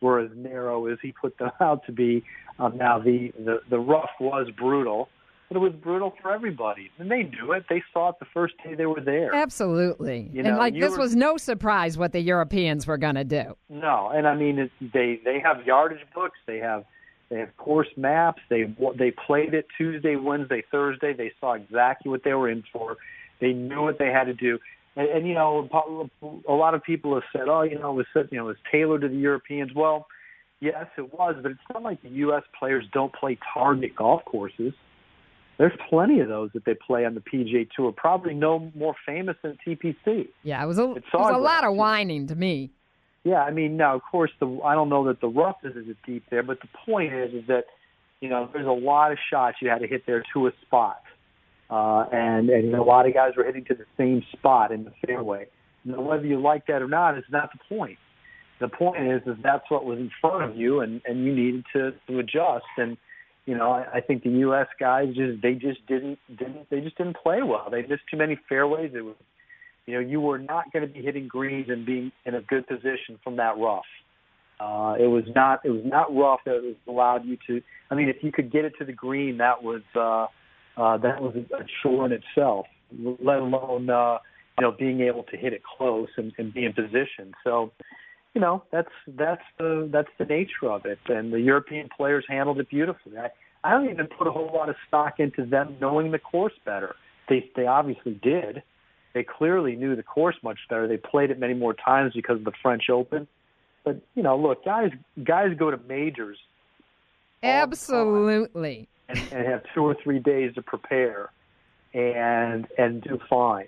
were 0.00 0.20
as 0.20 0.30
narrow 0.34 0.86
as 0.86 0.98
he 1.02 1.12
put 1.12 1.36
them 1.38 1.50
out 1.60 1.84
to 1.86 1.92
be. 1.92 2.24
Um, 2.58 2.76
now 2.76 2.98
the 2.98 3.32
the 3.38 3.60
the 3.68 3.78
rough 3.78 4.10
was 4.20 4.48
brutal 4.56 5.08
but 5.48 5.56
it 5.56 5.60
was 5.60 5.72
brutal 5.72 6.14
for 6.20 6.32
everybody. 6.32 6.90
And 6.98 7.10
they 7.10 7.22
knew 7.22 7.52
it. 7.52 7.64
They 7.70 7.82
saw 7.92 8.10
it 8.10 8.16
the 8.20 8.26
first 8.34 8.54
day 8.62 8.74
they 8.74 8.86
were 8.86 9.00
there. 9.00 9.34
Absolutely. 9.34 10.28
You 10.32 10.42
know, 10.42 10.50
and 10.50 10.58
like 10.58 10.74
this 10.74 10.92
were, 10.92 10.98
was 10.98 11.16
no 11.16 11.36
surprise 11.38 11.96
what 11.96 12.12
the 12.12 12.20
Europeans 12.20 12.86
were 12.86 12.98
going 12.98 13.14
to 13.14 13.24
do. 13.24 13.56
No, 13.68 14.10
and 14.14 14.26
I 14.28 14.34
mean 14.34 14.58
it, 14.58 14.70
they 14.80 15.20
they 15.24 15.40
have 15.40 15.64
yardage 15.66 16.04
books. 16.14 16.38
They 16.46 16.58
have 16.58 16.84
they 17.30 17.38
have 17.38 17.56
course 17.56 17.88
maps. 17.96 18.40
They 18.48 18.74
they 18.98 19.10
played 19.10 19.54
it 19.54 19.66
Tuesday, 19.76 20.16
Wednesday, 20.16 20.62
Thursday. 20.70 21.12
They 21.12 21.32
saw 21.40 21.54
exactly 21.54 22.10
what 22.10 22.24
they 22.24 22.32
were 22.32 22.48
in 22.48 22.64
for. 22.72 22.96
They 23.40 23.52
knew 23.52 23.82
what 23.82 23.98
they 23.98 24.08
had 24.08 24.24
to 24.24 24.34
do. 24.34 24.58
And, 24.96 25.08
and 25.08 25.28
you 25.28 25.34
know, 25.34 26.08
a 26.48 26.52
lot 26.52 26.74
of 26.74 26.82
people 26.82 27.14
have 27.14 27.24
said, 27.32 27.48
"Oh, 27.48 27.62
you 27.62 27.78
know, 27.78 27.98
it 27.98 28.06
was 28.14 28.28
you 28.30 28.38
know, 28.38 28.44
it 28.44 28.48
was 28.48 28.56
tailored 28.72 29.02
to 29.02 29.08
the 29.08 29.16
Europeans." 29.16 29.72
Well, 29.74 30.06
yes, 30.60 30.86
it 30.96 31.12
was, 31.12 31.36
but 31.42 31.52
it's 31.52 31.60
not 31.72 31.82
like 31.82 32.02
the 32.02 32.08
U.S. 32.10 32.42
players 32.58 32.84
don't 32.92 33.14
play 33.14 33.38
target 33.54 33.94
golf 33.94 34.24
courses. 34.24 34.72
There's 35.58 35.76
plenty 35.90 36.20
of 36.20 36.28
those 36.28 36.50
that 36.54 36.64
they 36.64 36.74
play 36.74 37.04
on 37.04 37.14
the 37.14 37.20
PGA 37.20 37.68
Tour. 37.76 37.92
Probably 37.92 38.32
no 38.32 38.70
more 38.76 38.94
famous 39.04 39.36
than 39.42 39.58
TPC. 39.66 40.28
Yeah, 40.44 40.62
it 40.62 40.66
was 40.66 40.78
a, 40.78 40.92
it 40.92 41.04
was 41.12 41.34
a 41.34 41.38
lot 41.38 41.64
of 41.64 41.74
whining 41.74 42.28
to 42.28 42.36
me. 42.36 42.70
Yeah, 43.28 43.42
I 43.42 43.50
mean, 43.50 43.76
now 43.76 43.94
of 43.94 44.02
course 44.10 44.30
the 44.40 44.60
I 44.64 44.74
don't 44.74 44.88
know 44.88 45.06
that 45.08 45.20
the 45.20 45.28
rough 45.28 45.56
is 45.62 45.76
as 45.76 45.84
deep 46.06 46.24
there, 46.30 46.42
but 46.42 46.60
the 46.60 46.68
point 46.86 47.12
is 47.12 47.34
is 47.34 47.46
that 47.48 47.64
you 48.20 48.28
know 48.28 48.48
there's 48.52 48.66
a 48.66 48.70
lot 48.70 49.12
of 49.12 49.18
shots 49.30 49.58
you 49.60 49.68
had 49.68 49.80
to 49.80 49.86
hit 49.86 50.04
there 50.06 50.24
to 50.32 50.46
a 50.46 50.50
spot, 50.66 51.02
uh, 51.70 52.06
and 52.10 52.48
and 52.48 52.64
you 52.64 52.72
know, 52.72 52.82
a 52.82 52.86
lot 52.86 53.06
of 53.06 53.12
guys 53.12 53.32
were 53.36 53.44
hitting 53.44 53.64
to 53.66 53.74
the 53.74 53.84
same 53.98 54.22
spot 54.32 54.72
in 54.72 54.84
the 54.84 54.92
fairway. 55.06 55.46
Now, 55.84 56.00
whether 56.00 56.24
you 56.24 56.40
like 56.40 56.66
that 56.68 56.80
or 56.80 56.88
not 56.88 57.18
is 57.18 57.24
not 57.30 57.50
the 57.52 57.58
point. 57.68 57.98
The 58.60 58.68
point 58.68 59.06
is 59.06 59.22
is 59.26 59.36
that's 59.42 59.70
what 59.70 59.84
was 59.84 59.98
in 59.98 60.10
front 60.20 60.44
of 60.44 60.56
you, 60.56 60.80
and 60.80 61.02
and 61.04 61.24
you 61.24 61.34
needed 61.34 61.64
to 61.74 61.92
to 62.08 62.18
adjust 62.18 62.64
and 62.78 62.96
you 63.48 63.56
know, 63.56 63.70
I, 63.70 63.86
I 63.94 64.00
think 64.02 64.24
the 64.24 64.30
U.S. 64.30 64.66
guys 64.78 65.08
just 65.14 65.40
they 65.40 65.54
just 65.54 65.84
didn't 65.86 66.18
didn't 66.28 66.68
they 66.68 66.80
just 66.80 66.98
didn't 66.98 67.16
play 67.16 67.42
well. 67.42 67.68
They 67.70 67.80
missed 67.80 68.02
too 68.10 68.18
many 68.18 68.38
fairways. 68.46 68.92
It 68.94 69.00
was, 69.00 69.14
you 69.88 69.94
know, 69.94 70.00
you 70.00 70.20
were 70.20 70.38
not 70.38 70.70
going 70.70 70.86
to 70.86 70.92
be 70.92 71.00
hitting 71.00 71.28
greens 71.28 71.70
and 71.70 71.86
being 71.86 72.12
in 72.26 72.34
a 72.34 72.42
good 72.42 72.66
position 72.66 73.18
from 73.24 73.36
that 73.36 73.56
rough. 73.56 73.86
Uh, 74.60 74.96
it 75.00 75.06
was 75.06 75.24
not 75.34 75.60
it 75.64 75.70
was 75.70 75.80
not 75.82 76.14
rough 76.14 76.40
that 76.44 76.74
allowed 76.86 77.24
you 77.24 77.38
to. 77.46 77.62
I 77.90 77.94
mean, 77.94 78.10
if 78.10 78.16
you 78.20 78.30
could 78.30 78.52
get 78.52 78.66
it 78.66 78.74
to 78.80 78.84
the 78.84 78.92
green, 78.92 79.38
that 79.38 79.62
was 79.62 79.80
uh, 79.96 80.26
uh, 80.78 80.98
that 80.98 81.22
was 81.22 81.36
a 81.36 81.64
chore 81.82 82.04
in 82.04 82.12
itself. 82.12 82.66
Let 82.92 83.38
alone 83.38 83.88
uh, 83.88 84.18
you 84.58 84.66
know 84.66 84.72
being 84.78 85.00
able 85.00 85.22
to 85.22 85.38
hit 85.38 85.54
it 85.54 85.62
close 85.78 86.08
and, 86.18 86.32
and 86.36 86.52
be 86.52 86.66
in 86.66 86.74
position. 86.74 87.32
So 87.42 87.72
you 88.34 88.42
know 88.42 88.64
that's 88.70 88.92
that's 89.16 89.44
the 89.58 89.88
that's 89.90 90.10
the 90.18 90.26
nature 90.26 90.70
of 90.70 90.84
it. 90.84 90.98
And 91.08 91.32
the 91.32 91.40
European 91.40 91.88
players 91.96 92.26
handled 92.28 92.60
it 92.60 92.68
beautifully. 92.68 93.16
I, 93.16 93.28
I 93.64 93.70
don't 93.70 93.88
even 93.88 94.06
put 94.06 94.26
a 94.26 94.32
whole 94.32 94.50
lot 94.52 94.68
of 94.68 94.76
stock 94.86 95.14
into 95.18 95.46
them 95.46 95.76
knowing 95.80 96.10
the 96.10 96.18
course 96.18 96.52
better. 96.66 96.94
They 97.30 97.48
they 97.56 97.66
obviously 97.66 98.20
did. 98.22 98.62
They 99.18 99.24
clearly 99.24 99.74
knew 99.74 99.96
the 99.96 100.04
course 100.04 100.36
much 100.44 100.60
better. 100.70 100.86
They 100.86 100.96
played 100.96 101.32
it 101.32 101.40
many 101.40 101.52
more 101.52 101.74
times 101.74 102.12
because 102.14 102.38
of 102.38 102.44
the 102.44 102.52
French 102.62 102.88
Open. 102.88 103.26
But 103.82 104.00
you 104.14 104.22
know, 104.22 104.38
look, 104.38 104.64
guys 104.64 104.92
guys 105.24 105.56
go 105.58 105.72
to 105.72 105.76
majors. 105.88 106.38
Absolutely. 107.42 108.86
and, 109.08 109.18
and 109.32 109.44
have 109.44 109.62
two 109.74 109.82
or 109.82 109.96
three 110.00 110.20
days 110.20 110.54
to 110.54 110.62
prepare 110.62 111.32
and 111.92 112.68
and 112.78 113.02
do 113.02 113.18
fine. 113.28 113.66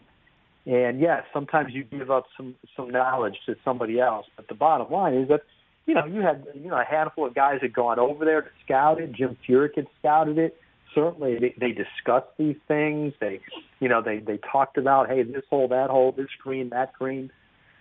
And 0.67 1.01
yes, 1.01 1.25
sometimes 1.33 1.75
you 1.75 1.83
give 1.83 2.13
up 2.13 2.27
some 2.37 2.55
some 2.77 2.89
knowledge 2.89 3.39
to 3.47 3.57
somebody 3.65 3.99
else, 3.99 4.27
but 4.37 4.47
the 4.47 4.55
bottom 4.55 4.93
line 4.93 5.15
is 5.15 5.27
that 5.31 5.41
you 5.87 5.95
know 5.95 6.05
you 6.05 6.21
had 6.21 6.47
you 6.55 6.71
know 6.71 6.79
a 6.79 6.85
handful 6.85 7.27
of 7.27 7.35
guys 7.35 7.59
had 7.61 7.73
gone 7.73 7.99
over 7.99 8.25
there 8.25 8.43
to 8.43 8.51
scout 8.65 9.01
it. 9.01 9.11
Jim 9.11 9.37
Furyk 9.49 9.75
had 9.75 9.89
scouted 9.99 10.39
it. 10.39 10.57
Certainly, 10.95 11.39
they, 11.39 11.55
they 11.59 11.73
discussed 11.73 12.31
these 12.39 12.57
things. 12.67 13.15
They, 13.21 13.41
you 13.79 13.89
know, 13.89 14.03
they 14.03 14.19
they 14.19 14.39
talked 14.51 14.77
about 14.77 15.09
hey 15.09 15.23
this 15.23 15.45
hole, 15.49 15.69
that 15.69 15.91
hole, 15.91 16.13
this 16.13 16.29
green, 16.43 16.71
that 16.71 16.93
green. 16.95 17.31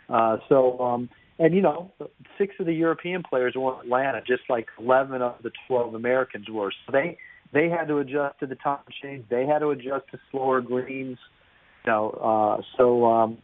Uh, 0.09 0.37
so 0.47 0.79
um, 0.79 1.09
and 1.39 1.55
you 1.55 1.61
know, 1.61 1.91
six 2.37 2.55
of 2.59 2.65
the 2.65 2.73
European 2.73 3.23
players 3.23 3.53
were 3.55 3.73
in 3.75 3.79
Atlanta, 3.79 4.21
just 4.21 4.43
like 4.49 4.67
11 4.77 5.21
of 5.21 5.35
the 5.41 5.51
12 5.67 5.95
Americans 5.95 6.49
were. 6.49 6.71
So 6.85 6.91
they 6.91 7.17
they 7.53 7.69
had 7.69 7.87
to 7.87 7.97
adjust 7.97 8.39
to 8.41 8.45
the 8.45 8.55
time 8.55 8.79
change. 9.01 9.25
They 9.29 9.45
had 9.45 9.59
to 9.59 9.69
adjust 9.69 10.05
to 10.11 10.19
slower 10.31 10.61
greens. 10.61 11.17
You 11.85 11.91
know, 11.91 12.09
uh, 12.59 12.61
so 12.77 13.05
um, 13.05 13.37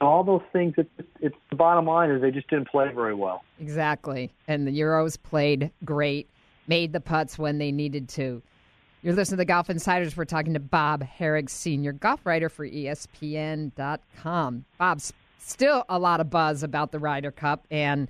all 0.00 0.24
those 0.24 0.42
things. 0.52 0.74
It's, 0.76 0.90
it's 1.20 1.36
the 1.50 1.56
bottom 1.56 1.86
line 1.86 2.10
is 2.10 2.22
they 2.22 2.30
just 2.30 2.48
didn't 2.48 2.68
play 2.68 2.90
very 2.94 3.14
well. 3.14 3.44
Exactly, 3.60 4.32
and 4.48 4.66
the 4.66 4.72
Euros 4.72 5.18
played 5.22 5.70
great, 5.84 6.28
made 6.66 6.92
the 6.92 7.00
putts 7.00 7.38
when 7.38 7.58
they 7.58 7.70
needed 7.70 8.08
to. 8.10 8.42
You're 9.04 9.12
listening 9.12 9.34
to 9.34 9.42
the 9.42 9.44
Golf 9.44 9.68
Insiders. 9.68 10.16
We're 10.16 10.24
talking 10.24 10.54
to 10.54 10.60
Bob 10.60 11.04
Harig, 11.04 11.50
senior 11.50 11.92
golf 11.92 12.24
writer 12.24 12.48
for 12.48 12.66
ESPN.com. 12.66 14.64
Bob's 14.78 15.12
still 15.36 15.84
a 15.90 15.98
lot 15.98 16.20
of 16.20 16.30
buzz 16.30 16.62
about 16.62 16.90
the 16.90 16.98
Ryder 16.98 17.30
Cup, 17.30 17.66
and 17.70 18.08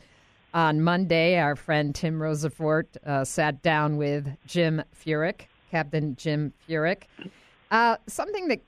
on 0.55 0.83
Monday, 0.83 1.37
our 1.41 1.57
friend 1.57 1.93
Tim 1.97 2.21
Rosaforte 2.21 2.97
uh, 3.05 3.25
sat 3.25 3.61
down 3.61 3.97
with 3.97 4.29
Jim 4.47 4.85
Furyk, 5.05 5.47
Captain 5.73 6.15
Jim 6.15 6.53
Furyk. 6.69 7.09
Uh, 7.73 7.97
something 8.07 8.47
that 8.47 8.61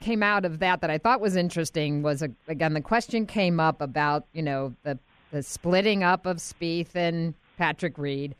came 0.00 0.22
out 0.22 0.46
of 0.46 0.60
that 0.60 0.80
that 0.80 0.88
I 0.88 0.96
thought 0.96 1.20
was 1.20 1.36
interesting 1.36 2.02
was 2.02 2.22
again 2.48 2.72
the 2.72 2.80
question 2.80 3.26
came 3.26 3.60
up 3.60 3.82
about 3.82 4.24
you 4.32 4.42
know 4.42 4.72
the 4.84 4.98
the 5.32 5.42
splitting 5.42 6.02
up 6.02 6.24
of 6.24 6.38
Spieth 6.38 6.94
and 6.94 7.34
Patrick 7.58 7.98
Reed, 7.98 8.34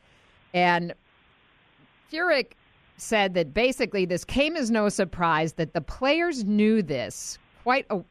and 0.51 0.95
Furyk 2.11 2.53
said 2.97 3.33
that 3.33 3.53
basically 3.53 4.05
this 4.05 4.23
came 4.23 4.55
as 4.55 4.71
no 4.71 4.89
surprise 4.89 5.53
that 5.53 5.73
the 5.73 5.81
players 5.81 6.43
knew 6.43 6.81
this 6.81 7.37
quite. 7.63 7.85
A, 7.89 8.01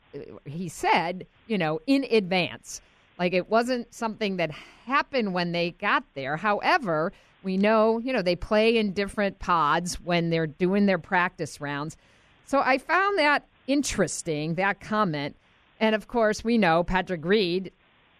he 0.44 0.68
said 0.68 1.26
you 1.46 1.58
know 1.58 1.80
in 1.86 2.04
advance, 2.10 2.80
like 3.18 3.32
it 3.32 3.48
wasn't 3.48 3.92
something 3.94 4.36
that 4.36 4.50
happened 4.50 5.32
when 5.34 5.52
they 5.52 5.72
got 5.72 6.04
there. 6.14 6.36
However. 6.36 7.12
We 7.42 7.58
know, 7.58 7.98
you 7.98 8.14
know, 8.14 8.22
they 8.22 8.36
play 8.36 8.78
in 8.78 8.94
different 8.94 9.38
pods 9.38 10.00
when 10.00 10.30
they're 10.30 10.46
doing 10.46 10.86
their 10.86 10.96
practice 10.96 11.60
rounds. 11.60 11.94
So 12.46 12.60
I 12.60 12.78
found 12.78 13.18
that 13.18 13.44
interesting, 13.66 14.54
that 14.54 14.80
comment. 14.80 15.36
And 15.78 15.94
of 15.94 16.08
course, 16.08 16.42
we 16.42 16.56
know 16.56 16.82
Patrick 16.84 17.22
Reed 17.22 17.70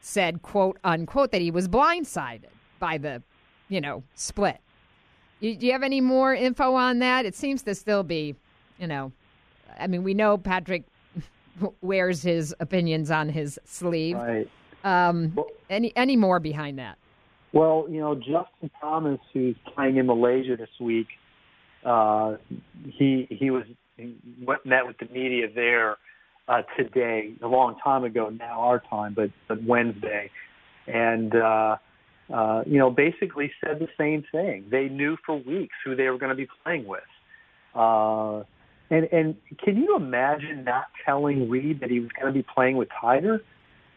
said, 0.02 0.42
quote 0.42 0.78
unquote, 0.85 1.33
that 1.33 1.40
he 1.40 1.50
was 1.50 1.68
blindsided 1.68 2.50
by 2.78 2.99
the, 2.99 3.23
you 3.71 3.80
know, 3.80 4.02
split. 4.14 4.59
You, 5.45 5.55
do 5.57 5.67
you 5.67 5.73
have 5.73 5.83
any 5.83 6.01
more 6.01 6.35
info 6.35 6.75
on 6.75 7.01
that? 7.01 7.27
It 7.27 7.35
seems 7.35 7.63
to 7.65 7.75
still 7.75 8.03
be, 8.03 8.35
you 8.79 8.87
know, 8.87 9.13
I 9.79 9.87
mean, 9.87 10.03
we 10.03 10.15
know 10.15 10.39
Patrick 10.39 10.85
wears 11.83 12.23
his 12.23 12.55
opinions 12.61 13.11
on 13.11 13.29
his 13.29 13.61
sleeve. 13.67 14.17
Right. 14.17 14.49
Um, 14.85 15.33
Well- 15.35 15.49
any 15.71 15.95
any 15.97 16.17
more 16.17 16.41
behind 16.41 16.79
that? 16.79 16.99
Well, 17.53 17.87
you 17.89 18.01
know, 18.01 18.15
Justin 18.15 18.71
Thomas, 18.81 19.21
who's 19.33 19.57
playing 19.75 19.97
in 19.97 20.07
Malaysia 20.07 20.57
this 20.57 20.69
week, 20.81 21.07
uh, 21.85 22.37
he 22.87 23.27
he 23.31 23.51
was 23.51 23.65
he 23.97 24.17
went 24.43 24.67
met 24.67 24.87
with 24.87 24.99
the 24.99 25.07
media 25.07 25.47
there 25.55 25.97
uh, 26.49 26.63
today, 26.77 27.33
a 27.43 27.47
long 27.47 27.77
time 27.83 28.05
ago 28.05 28.29
now, 28.29 28.61
our 28.61 28.83
time, 28.91 29.15
but 29.15 29.31
but 29.49 29.63
Wednesday, 29.63 30.31
and 30.87 31.35
uh, 31.35 31.77
uh, 32.33 32.62
you 32.66 32.78
know, 32.78 32.90
basically 32.90 33.52
said 33.62 33.78
the 33.78 33.88
same 33.99 34.25
thing. 34.33 34.66
They 34.71 34.88
knew 34.88 35.16
for 35.26 35.37
weeks 35.37 35.75
who 35.85 35.95
they 35.95 36.09
were 36.09 36.19
going 36.19 36.31
to 36.31 36.37
be 36.37 36.49
playing 36.62 36.87
with. 36.87 37.02
Uh, 37.75 38.45
and 38.90 39.09
and 39.12 39.37
can 39.62 39.76
you 39.76 39.97
imagine 39.97 40.64
not 40.64 40.87
telling 41.04 41.49
Reed 41.50 41.81
that 41.81 41.90
he 41.90 42.00
was 42.00 42.11
going 42.19 42.33
to 42.33 42.38
be 42.38 42.47
playing 42.54 42.76
with 42.76 42.88
Tiger? 43.00 43.43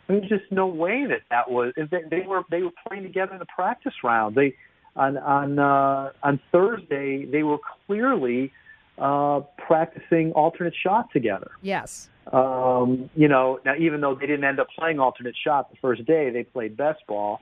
There's 0.07 0.27
just 0.29 0.51
no 0.51 0.67
way 0.67 1.05
that 1.07 1.21
that 1.29 1.51
was. 1.51 1.73
They, 1.75 1.85
they 2.09 2.25
were 2.25 2.43
they 2.49 2.61
were 2.61 2.71
playing 2.87 3.03
together 3.03 3.33
in 3.33 3.39
the 3.39 3.45
practice 3.45 3.93
round. 4.03 4.35
They 4.35 4.55
on 4.95 5.17
on 5.17 5.59
uh, 5.59 6.11
on 6.23 6.39
Thursday 6.51 7.25
they 7.25 7.43
were 7.43 7.59
clearly 7.85 8.51
uh, 8.97 9.41
practicing 9.57 10.31
alternate 10.31 10.73
shot 10.81 11.11
together. 11.11 11.51
Yes. 11.61 12.09
Um, 12.31 13.09
you 13.15 13.27
know, 13.27 13.59
now 13.63 13.75
even 13.77 14.01
though 14.01 14.15
they 14.15 14.25
didn't 14.25 14.43
end 14.43 14.59
up 14.59 14.67
playing 14.77 14.99
alternate 14.99 15.35
shot 15.41 15.69
the 15.69 15.77
first 15.81 16.05
day, 16.05 16.29
they 16.29 16.43
played 16.43 16.75
best 16.75 17.05
ball. 17.07 17.39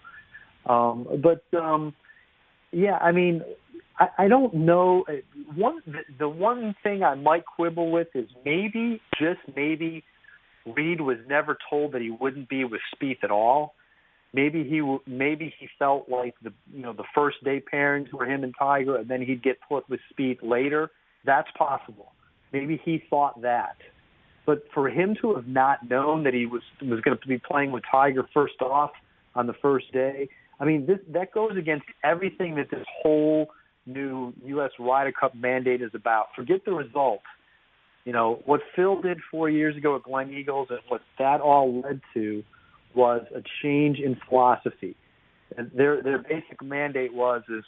Um, 0.65 1.07
but 1.21 1.43
um, 1.57 1.93
yeah, 2.71 2.97
I 2.97 3.11
mean, 3.11 3.41
I, 3.99 4.07
I 4.19 4.27
don't 4.27 4.53
know. 4.53 5.05
One 5.55 5.81
the, 5.85 5.99
the 6.19 6.29
one 6.29 6.75
thing 6.83 7.03
I 7.03 7.15
might 7.15 7.45
quibble 7.45 7.91
with 7.91 8.07
is 8.13 8.27
maybe 8.43 9.01
just 9.19 9.39
maybe 9.55 10.03
Reed 10.65 11.01
was 11.01 11.17
never 11.27 11.57
told 11.69 11.93
that 11.93 12.01
he 12.01 12.09
wouldn't 12.09 12.49
be 12.49 12.63
with 12.63 12.81
Spieth 12.93 13.23
at 13.23 13.31
all. 13.31 13.75
Maybe 14.33 14.63
he 14.63 14.97
maybe 15.07 15.53
he 15.59 15.69
felt 15.79 16.09
like 16.09 16.33
the 16.43 16.51
you 16.73 16.81
know 16.81 16.93
the 16.93 17.05
first 17.13 17.43
day 17.43 17.61
pairings 17.61 18.11
were 18.11 18.25
him 18.25 18.43
and 18.43 18.53
Tiger, 18.57 18.97
and 18.97 19.07
then 19.07 19.21
he'd 19.21 19.43
get 19.43 19.57
put 19.67 19.89
with 19.89 19.99
Spieth 20.11 20.39
later. 20.41 20.91
That's 21.23 21.47
possible. 21.57 22.11
Maybe 22.51 22.79
he 22.83 23.03
thought 23.09 23.41
that. 23.41 23.77
But 24.45 24.63
for 24.73 24.89
him 24.89 25.15
to 25.21 25.35
have 25.35 25.47
not 25.47 25.89
known 25.89 26.23
that 26.23 26.33
he 26.33 26.45
was 26.45 26.61
was 26.81 26.99
going 27.01 27.17
to 27.17 27.27
be 27.27 27.37
playing 27.37 27.71
with 27.71 27.83
Tiger 27.89 28.27
first 28.33 28.61
off 28.61 28.91
on 29.35 29.47
the 29.47 29.55
first 29.61 29.91
day, 29.93 30.27
I 30.59 30.65
mean, 30.65 30.85
this 30.85 30.99
that 31.09 31.33
goes 31.33 31.57
against 31.57 31.85
everything 32.03 32.55
that 32.55 32.69
this 32.71 32.85
whole 33.01 33.47
new 33.85 34.33
U.S. 34.45 34.71
Ryder 34.79 35.11
Cup 35.11 35.35
mandate 35.35 35.81
is 35.81 35.91
about. 35.93 36.27
Forget 36.35 36.65
the 36.65 36.73
result. 36.73 37.21
You 38.05 38.13
know 38.13 38.41
what 38.45 38.61
Phil 38.75 39.01
did 39.01 39.19
four 39.31 39.49
years 39.49 39.75
ago 39.75 39.95
at 39.95 40.03
Gleneagles, 40.03 40.69
and 40.69 40.79
what 40.87 41.01
that 41.19 41.41
all 41.41 41.81
led 41.81 42.01
to 42.13 42.43
was 42.93 43.25
a 43.35 43.41
change 43.61 43.99
in 43.99 44.17
philosophy. 44.27 44.95
And 45.57 45.71
their 45.75 46.01
their 46.01 46.19
basic 46.19 46.61
mandate 46.61 47.13
was 47.13 47.43
is 47.49 47.63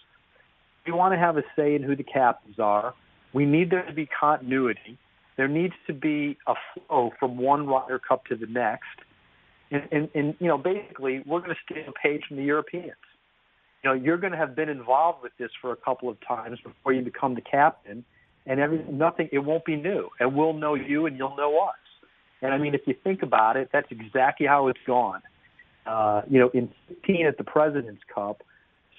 we 0.86 0.94
want 0.94 1.13
to 1.13 1.20
have 1.20 1.38
a 1.38 1.44
say 1.56 1.75
in 1.75 1.84
who 1.84 1.96
the 1.96 2.03
captains 2.03 2.60
are. 2.60 2.94
We 3.34 3.46
need 3.46 3.70
there 3.70 3.86
to 3.86 3.94
be 3.94 4.08
continuity. 4.08 4.98
There 5.36 5.48
needs 5.48 5.74
to 5.86 5.94
be 5.94 6.38
a 6.48 6.53
flow 6.74 7.12
from 7.20 7.38
one 7.38 7.67
Ryder 7.67 8.00
Cup 8.00 8.25
to 8.27 8.36
the 8.36 8.48
next. 8.48 8.86
And, 9.71 9.83
and, 9.91 10.09
and 10.15 10.36
you 10.39 10.47
know, 10.47 10.57
basically, 10.57 11.24
we're 11.25 11.39
going 11.39 11.51
to 11.51 11.55
steal 11.65 11.83
a 11.88 11.91
page 11.91 12.21
from 12.27 12.38
the 12.38 12.43
Europeans. 12.43 12.95
You 13.83 13.89
know, 13.89 13.93
you're 13.93 14.17
going 14.17 14.31
to 14.31 14.38
have 14.38 14.55
been 14.55 14.69
involved 14.69 15.21
with 15.21 15.33
this 15.38 15.51
for 15.62 15.71
a 15.71 15.75
couple 15.75 16.09
of 16.09 16.17
times 16.27 16.59
before 16.63 16.93
you 16.93 17.01
become 17.01 17.36
the 17.36 17.41
captain, 17.41 18.03
and 18.45 18.59
every 18.59 18.83
nothing. 18.89 19.29
It 19.31 19.39
won't 19.39 19.65
be 19.65 19.75
new, 19.75 20.09
and 20.19 20.36
we'll 20.36 20.53
know 20.53 20.75
you, 20.75 21.05
and 21.05 21.17
you'll 21.17 21.36
know 21.36 21.59
us. 21.59 21.75
And 22.41 22.53
I 22.53 22.57
mean, 22.57 22.75
if 22.75 22.81
you 22.86 22.95
think 23.03 23.24
about 23.24 23.57
it, 23.57 23.69
that's 23.74 23.88
exactly 23.91 24.47
how 24.47 24.67
it's 24.67 24.79
gone. 24.86 25.21
Uh, 25.86 26.21
you 26.29 26.39
know, 26.39 26.50
in 26.53 26.69
15 26.89 27.25
at 27.25 27.38
the 27.38 27.43
President's 27.43 28.01
Cup, 28.13 28.43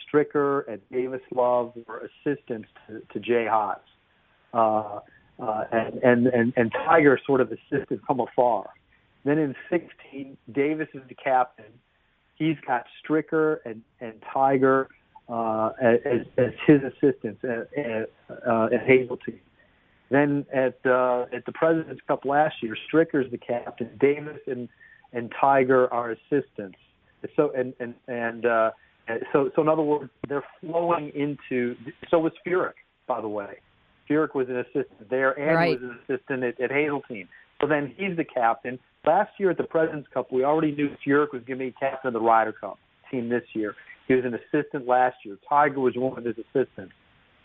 Stricker 0.09 0.63
and 0.69 0.81
Davis 0.91 1.21
Love 1.35 1.73
were 1.87 2.09
assistants 2.25 2.69
to, 2.87 3.03
to 3.13 3.21
Jay 3.21 3.47
Haas. 3.49 3.79
Uh, 4.53 5.01
uh, 5.41 5.65
and, 5.71 6.03
and, 6.03 6.27
and, 6.27 6.53
and 6.57 6.73
Tiger 6.73 7.19
sort 7.25 7.41
of 7.41 7.53
assisted 7.53 8.01
from 8.07 8.21
afar. 8.21 8.71
Then 9.25 9.39
in 9.39 9.55
16, 9.71 10.37
Davis 10.53 10.89
is 10.95 11.03
the 11.09 11.15
captain. 11.15 11.67
He's 12.37 12.57
got 12.67 12.87
Stricker 13.03 13.59
and, 13.65 13.83
and 14.01 14.15
Tiger 14.33 14.89
uh, 15.29 15.71
as, 15.81 16.21
as 16.39 16.53
his 16.67 16.81
assistants 16.83 17.43
at, 17.45 17.69
at, 17.79 18.11
uh, 18.47 18.69
at 18.73 18.87
Hazeltine. 18.87 19.41
Then 20.11 20.47
at 20.55 20.79
uh, 20.87 21.27
at 21.35 21.45
the 21.45 21.53
President's 21.53 22.01
Cup 22.09 22.25
last 22.25 22.63
year, 22.63 22.75
Stricker's 22.91 23.31
the 23.31 23.37
captain. 23.37 23.91
Davis 24.01 24.39
and 24.47 24.69
and 25.13 25.31
Tiger 25.39 25.93
are 25.93 26.13
assistants. 26.13 26.79
So 27.37 27.53
and 27.55 27.75
and 27.79 27.95
and 28.07 28.47
uh, 28.47 28.71
so 29.33 29.51
so 29.55 29.61
in 29.61 29.69
other 29.69 29.83
words, 29.83 30.11
they're 30.27 30.45
flowing 30.61 31.11
into. 31.15 31.77
So 32.11 32.19
was 32.21 32.33
Furyk, 32.47 32.73
by 33.07 33.21
the 33.21 33.29
way. 33.29 33.59
Furyk 34.09 34.35
was 34.35 34.49
an 34.49 34.57
assistant 34.61 35.11
there 35.11 35.39
and 35.39 35.57
Right. 35.57 35.79
was 35.79 35.91
an 35.91 35.99
assistant 36.09 36.43
at, 36.43 36.59
at 36.59 36.73
Hazeltine. 36.73 37.29
So 37.61 37.67
then 37.67 37.95
he's 37.97 38.17
the 38.17 38.25
captain. 38.25 38.79
Last 39.07 39.31
year 39.39 39.51
at 39.51 39.57
the 39.57 39.65
President's 39.65 40.09
Cup, 40.13 40.33
we 40.33 40.45
already 40.45 40.73
knew 40.73 40.91
Furyk 41.07 41.33
was 41.33 41.43
going 41.47 41.59
to 41.59 41.65
be 41.67 41.75
captain 41.79 42.09
of 42.09 42.13
the 42.15 42.21
Ryder 42.21 42.53
Cup 42.53 42.79
team 43.11 43.29
this 43.29 43.43
year. 43.55 43.75
He 44.07 44.15
was 44.15 44.25
an 44.25 44.35
assistant 44.35 44.87
last 44.87 45.17
year. 45.25 45.39
Tiger 45.49 45.81
was 45.81 45.95
one 45.97 46.19
of 46.19 46.25
his 46.25 46.37
assistants. 46.39 46.93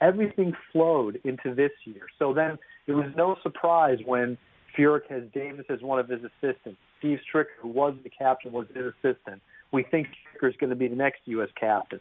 Everything 0.02 0.54
flowed 0.72 1.20
into 1.24 1.56
this 1.56 1.72
year. 1.86 2.04
So 2.20 2.34
then 2.34 2.58
it 2.88 2.94
was 2.94 3.06
no 3.16 3.38
surprise 3.44 4.00
when 4.06 4.38
Furyk 4.78 5.10
has 5.10 5.24
Davis 5.34 5.66
as 5.70 5.82
one 5.82 6.00
of 6.00 6.10
his 6.10 6.22
assistants. 6.22 6.80
Steve 7.00 7.20
Stricker, 7.34 7.56
who 7.62 7.70
was 7.70 7.96
the 8.04 8.10
captain, 8.10 8.52
was 8.52 8.68
his 8.74 8.86
assistant. 8.88 9.42
We 9.72 9.84
think 9.84 10.08
Stricker 10.08 10.50
is 10.50 10.56
going 10.60 10.70
to 10.70 10.76
be 10.76 10.88
the 10.88 10.96
next 10.96 11.22
U.S. 11.26 11.50
captain. 11.60 12.00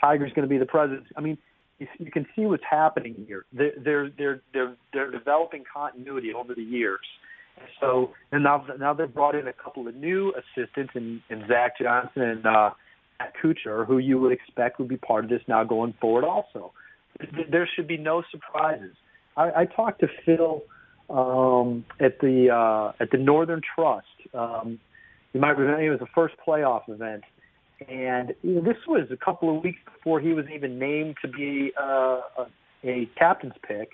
Tiger's 0.00 0.32
going 0.32 0.48
to 0.48 0.50
be 0.50 0.58
the 0.58 0.66
president. 0.66 1.06
I 1.16 1.20
mean, 1.20 1.38
you, 1.78 2.10
can 2.10 2.26
see 2.36 2.46
what's 2.46 2.62
happening 2.68 3.14
here. 3.26 3.44
They're 3.52 3.72
they're 3.82 4.10
they're 4.16 4.40
they're, 4.52 4.76
they're 4.92 5.10
developing 5.10 5.64
continuity 5.72 6.32
over 6.34 6.54
the 6.54 6.62
years. 6.62 7.00
So 7.80 8.12
and 8.32 8.42
now 8.42 8.64
now 8.78 8.94
they've 8.94 9.12
brought 9.12 9.34
in 9.34 9.48
a 9.48 9.52
couple 9.52 9.88
of 9.88 9.94
new 9.94 10.32
assistants 10.34 10.92
in, 10.94 11.22
in 11.30 11.46
Zach 11.48 11.78
Johnson 11.80 12.22
and 12.22 12.46
uh, 12.46 12.70
Matt 13.18 13.32
Kuchar, 13.42 13.86
who 13.86 13.98
you 13.98 14.18
would 14.20 14.32
expect 14.32 14.78
would 14.78 14.88
be 14.88 14.96
part 14.96 15.24
of 15.24 15.30
this 15.30 15.42
now 15.48 15.64
going 15.64 15.94
forward. 16.00 16.24
Also, 16.24 16.72
there 17.50 17.68
should 17.74 17.86
be 17.86 17.96
no 17.96 18.22
surprises. 18.30 18.94
I, 19.36 19.50
I 19.60 19.64
talked 19.66 20.00
to 20.00 20.08
Phil 20.24 20.62
um, 21.08 21.84
at 22.00 22.20
the 22.20 22.50
uh, 22.50 22.92
at 23.02 23.10
the 23.10 23.18
Northern 23.18 23.60
Trust. 23.74 24.06
Um, 24.34 24.78
you 25.32 25.40
might 25.40 25.56
remember 25.56 25.82
it 25.82 25.90
was 25.90 26.00
the 26.00 26.06
first 26.14 26.34
playoff 26.46 26.88
event, 26.88 27.24
and 27.88 28.34
this 28.42 28.76
was 28.86 29.08
a 29.10 29.16
couple 29.16 29.56
of 29.56 29.62
weeks 29.62 29.78
before 29.84 30.20
he 30.20 30.32
was 30.32 30.44
even 30.54 30.78
named 30.78 31.16
to 31.22 31.28
be 31.28 31.72
uh, 31.80 32.20
a, 32.38 32.46
a 32.84 33.10
captain's 33.18 33.54
pick. 33.66 33.90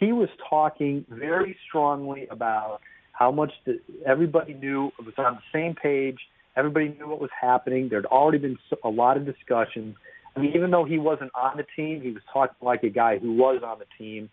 He 0.00 0.12
was 0.12 0.28
talking 0.48 1.04
very 1.10 1.56
strongly 1.68 2.26
about 2.30 2.80
how 3.12 3.30
much 3.30 3.52
the, 3.66 3.78
everybody 4.06 4.54
knew 4.54 4.90
it 4.98 5.04
was 5.04 5.14
on 5.18 5.34
the 5.34 5.42
same 5.52 5.74
page. 5.74 6.16
Everybody 6.56 6.96
knew 6.98 7.06
what 7.06 7.20
was 7.20 7.30
happening. 7.38 7.88
There'd 7.90 8.06
already 8.06 8.38
been 8.38 8.58
a 8.82 8.88
lot 8.88 9.18
of 9.18 9.26
discussions. 9.26 9.94
I 10.34 10.40
mean, 10.40 10.52
even 10.56 10.70
though 10.70 10.84
he 10.84 10.98
wasn't 10.98 11.30
on 11.34 11.58
the 11.58 11.64
team, 11.76 12.00
he 12.00 12.10
was 12.12 12.22
talking 12.32 12.56
like 12.62 12.82
a 12.82 12.88
guy 12.88 13.18
who 13.18 13.34
was 13.34 13.62
on 13.64 13.78
the 13.78 13.84
team. 13.98 14.30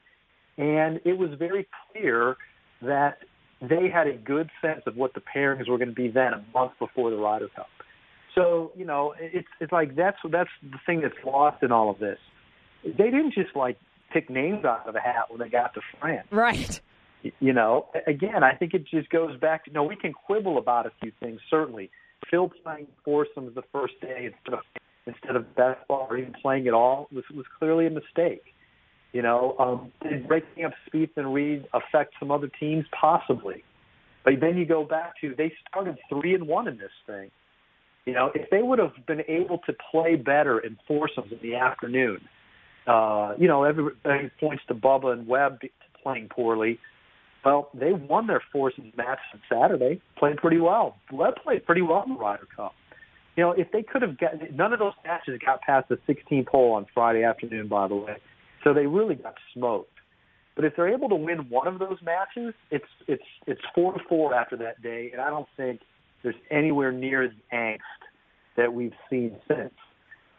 And 0.57 1.01
it 1.05 1.17
was 1.17 1.31
very 1.38 1.67
clear 1.91 2.38
that 2.81 3.17
they 3.62 3.89
had 3.93 4.07
a 4.07 4.13
good 4.13 4.50
sense 4.62 4.81
of 4.88 4.95
what 4.95 5.13
the 5.13 5.21
pairings 5.36 5.67
were 5.69 5.77
going 5.77 5.89
to 5.89 5.95
be 5.95 6.07
then, 6.07 6.33
a 6.33 6.43
month 6.53 6.74
before 6.79 7.09
the 7.09 7.17
Ryder 7.17 7.50
Cup. 7.55 7.67
So 8.36 8.71
you 8.75 8.86
know, 8.86 9.13
it's 9.19 9.47
it's 9.59 9.71
like 9.71 9.95
that's 9.95 10.17
that's 10.31 10.50
the 10.62 10.77
thing 10.86 11.01
that's 11.01 11.15
lost 11.25 11.63
in 11.63 11.71
all 11.71 11.89
of 11.89 11.97
this. 11.97 12.19
They 12.83 13.05
didn't 13.05 13.33
just 13.33 13.55
like 13.55 13.77
pick 14.12 14.30
names 14.30 14.66
out 14.66 14.88
of 14.88 14.94
the 14.94 15.02
hat 15.02 15.26
when 15.30 15.40
they 15.40 15.50
got 15.50 15.74
to 15.74 15.82
France. 16.00 16.28
Right. 16.32 16.80
You 17.40 17.54
know, 17.54 17.88
again, 18.06 18.44
I 18.44 18.54
think 18.54 18.74
it 18.74 18.86
just 18.86 19.10
goes 19.10 19.38
back 19.40 19.66
to, 19.66 19.72
you 19.72 19.74
know, 19.74 19.84
we 19.84 19.96
can 19.96 20.14
quibble 20.14 20.58
about 20.58 20.86
a 20.86 20.92
few 21.02 21.12
things, 21.20 21.40
certainly. 21.50 21.90
Phil 22.30 22.52
playing 22.64 22.88
foursomes 23.04 23.56
the 23.56 23.64
first 23.72 24.00
day 24.02 24.32
instead 24.32 24.54
of, 24.54 24.60
instead 25.06 25.36
of 25.36 25.56
best 25.56 25.80
ball 25.88 26.08
or 26.10 26.18
even 26.18 26.34
playing 26.42 26.68
at 26.68 26.74
all 26.74 27.08
was, 27.12 27.24
was 27.34 27.46
clearly 27.60 27.88
a 27.88 27.90
mistake. 27.90 28.44
You 29.14 29.22
know, 29.22 29.56
um, 29.58 29.92
did 30.04 30.28
breaking 30.28 30.66
up 30.66 30.74
Spieth 30.88 31.10
and 31.16 31.34
Reed 31.34 31.66
affect 31.74 32.14
some 32.20 32.32
other 32.32 32.50
teams? 32.60 32.86
Possibly. 33.00 33.64
But 34.24 34.36
then 34.42 34.58
you 34.58 34.66
go 34.66 34.84
back 34.84 35.14
to 35.22 35.34
they 35.38 35.54
started 35.70 35.98
three 36.10 36.36
and 36.36 36.48
one 36.48 36.68
in 36.68 36.78
this 36.78 36.92
thing. 37.06 37.32
You 38.06 38.14
know, 38.14 38.32
if 38.36 38.50
they 38.50 38.62
would 38.62 38.80
have 38.80 38.94
been 39.06 39.24
able 39.28 39.60
to 39.60 39.74
play 39.92 40.16
better 40.16 40.60
in 40.60 40.78
foursomes 40.88 41.32
in 41.32 41.40
the 41.42 41.56
afternoon, 41.56 42.20
uh, 42.88 43.34
you 43.38 43.48
know, 43.48 43.63
everybody 43.63 44.32
points 44.39 44.63
to 44.67 44.75
Bubba 44.75 45.13
and 45.13 45.27
Webb 45.27 45.60
playing 46.01 46.29
poorly. 46.29 46.79
Well, 47.44 47.70
they 47.74 47.94
won 47.94 48.27
their 48.27 48.41
foursomes 48.51 48.94
match 48.98 49.20
on 49.34 49.41
Saturday, 49.50 50.01
played 50.17 50.38
pretty 50.38 50.60
well. 50.60 50.98
Webb 51.12 51.36
played 51.44 51.65
pretty 51.65 51.82
well 51.82 52.03
in 52.06 52.13
the 52.13 52.20
Ryder 52.20 52.48
Cup. 52.56 52.74
You 53.36 53.44
know, 53.44 53.51
if 53.51 53.72
they 53.72 53.84
could 53.84 54.01
have 54.01 54.17
got 54.17 54.32
none 54.53 54.74
of 54.74 54.79
those 54.79 54.94
matches 55.06 55.39
got 55.46 55.62
past 55.62 55.88
the 55.89 55.98
16th 56.10 56.48
hole 56.48 56.74
on 56.74 56.88
Friday 56.94 57.24
afternoon, 57.24 57.67
by 57.67 57.88
the 57.88 57.96
way. 57.96 58.17
So 58.63 58.74
they 58.74 58.88
really 58.88 59.15
got 59.15 59.36
smoked. 59.53 59.91
But 60.56 60.65
if 60.65 60.75
they're 60.75 60.91
able 60.91 61.08
to 61.10 61.15
win 61.15 61.50
one 61.50 61.67
of 61.67 61.77
those 61.77 62.00
matches, 62.03 62.56
it's 62.72 62.86
it's 63.08 63.24
it's 63.46 63.62
four 63.75 63.94
to 63.94 64.00
four 64.10 64.34
after 64.34 64.58
that 64.58 64.82
day, 64.82 65.12
and 65.13 65.22
I 65.22 65.29
don't 65.29 65.48
think 65.56 65.82
there's 66.24 66.36
anywhere 66.50 66.91
near 66.91 67.27
the 67.27 67.56
angst 67.56 67.77
that 68.58 68.74
we've 68.74 68.96
seen 69.08 69.36
since. 69.48 69.74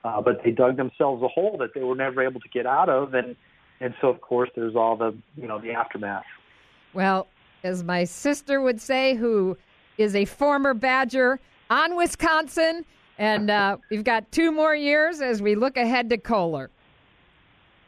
Uh, 0.08 0.22
but 0.22 0.42
they 0.42 0.50
dug 0.50 0.76
themselves 0.76 1.22
a 1.22 1.28
hole 1.28 1.56
that 1.58 1.74
they 1.74 1.82
were 1.82 1.94
never 1.94 2.22
able 2.22 2.40
to 2.40 2.48
get 2.48 2.64
out 2.64 2.88
of, 2.88 3.12
and 3.12 3.36
and 3.80 3.94
so 4.00 4.08
of 4.08 4.20
course 4.22 4.48
there's 4.56 4.74
all 4.74 4.96
the 4.96 5.14
you 5.36 5.46
know 5.46 5.60
the 5.60 5.72
aftermath. 5.72 6.24
Well, 6.94 7.26
as 7.62 7.84
my 7.84 8.04
sister 8.04 8.62
would 8.62 8.80
say, 8.80 9.14
who 9.14 9.58
is 9.98 10.14
a 10.14 10.24
former 10.24 10.72
Badger 10.72 11.38
on 11.68 11.94
Wisconsin, 11.94 12.86
and 13.18 13.50
uh, 13.50 13.76
we've 13.90 14.04
got 14.04 14.30
two 14.32 14.50
more 14.50 14.74
years 14.74 15.20
as 15.20 15.42
we 15.42 15.54
look 15.54 15.76
ahead 15.76 16.08
to 16.10 16.16
Kohler. 16.16 16.70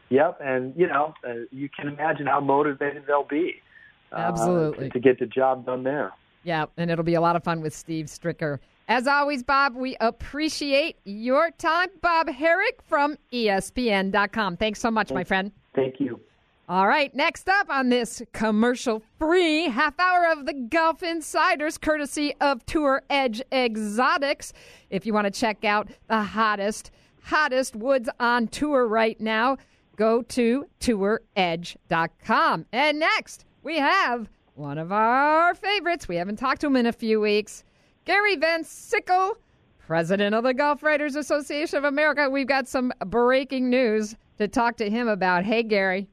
Yep, 0.09 0.41
and 0.43 0.75
you 0.77 0.87
know 0.87 1.15
uh, 1.27 1.45
you 1.51 1.69
can 1.69 1.87
imagine 1.87 2.27
how 2.27 2.39
motivated 2.39 3.05
they'll 3.07 3.23
be. 3.23 3.55
Uh, 4.11 4.17
Absolutely 4.17 4.89
to, 4.89 4.93
to 4.93 4.99
get 4.99 5.17
the 5.17 5.25
job 5.25 5.65
done 5.65 5.83
there. 5.83 6.11
Yeah, 6.43 6.65
and 6.77 6.91
it'll 6.91 7.03
be 7.03 7.15
a 7.15 7.21
lot 7.21 7.35
of 7.35 7.43
fun 7.43 7.61
with 7.61 7.73
Steve 7.73 8.05
Stricker. 8.05 8.59
As 8.87 9.07
always, 9.07 9.43
Bob, 9.43 9.75
we 9.75 9.95
appreciate 10.01 10.97
your 11.05 11.51
time. 11.51 11.89
Bob 12.01 12.27
Harig 12.27 12.81
from 12.83 13.17
ESPN.com. 13.31 14.57
Thanks 14.57 14.79
so 14.79 14.91
much, 14.91 15.11
my 15.11 15.23
friend. 15.23 15.51
Thank 15.73 15.99
you. 15.99 16.19
All 16.67 16.87
right, 16.87 17.13
next 17.13 17.49
up 17.49 17.69
on 17.69 17.89
this 17.89 18.21
commercial 18.31 19.01
free 19.19 19.63
half 19.65 19.99
hour 19.99 20.31
of 20.31 20.45
the 20.45 20.53
Golf 20.53 21.03
Insiders, 21.03 21.77
courtesy 21.77 22.33
of 22.39 22.65
Tour 22.65 23.03
Edge 23.09 23.41
Exotics. 23.51 24.53
If 24.89 25.05
you 25.05 25.13
want 25.13 25.25
to 25.25 25.31
check 25.31 25.65
out 25.65 25.89
the 26.07 26.21
hottest, 26.23 26.91
hottest 27.23 27.75
woods 27.75 28.07
on 28.21 28.47
tour 28.47 28.87
right 28.87 29.19
now, 29.19 29.57
go 29.97 30.21
to 30.21 30.65
touredge.com. 30.79 32.65
And 32.71 32.99
next, 32.99 33.45
we 33.63 33.77
have 33.77 34.29
one 34.55 34.77
of 34.77 34.93
our 34.93 35.53
favorites. 35.53 36.07
We 36.07 36.15
haven't 36.15 36.37
talked 36.37 36.61
to 36.61 36.67
him 36.67 36.77
in 36.77 36.85
a 36.85 36.93
few 36.93 37.19
weeks. 37.19 37.65
Gary 38.03 38.35
Van 38.35 38.63
Sickle, 38.63 39.37
president 39.77 40.33
of 40.33 40.43
the 40.43 40.55
Golf 40.55 40.81
Writers 40.81 41.15
Association 41.15 41.77
of 41.77 41.83
America. 41.83 42.29
We've 42.29 42.47
got 42.47 42.67
some 42.67 42.91
breaking 43.05 43.69
news 43.69 44.15
to 44.39 44.47
talk 44.47 44.77
to 44.77 44.89
him 44.89 45.07
about. 45.07 45.43
Hey, 45.43 45.61
Gary. 45.61 46.07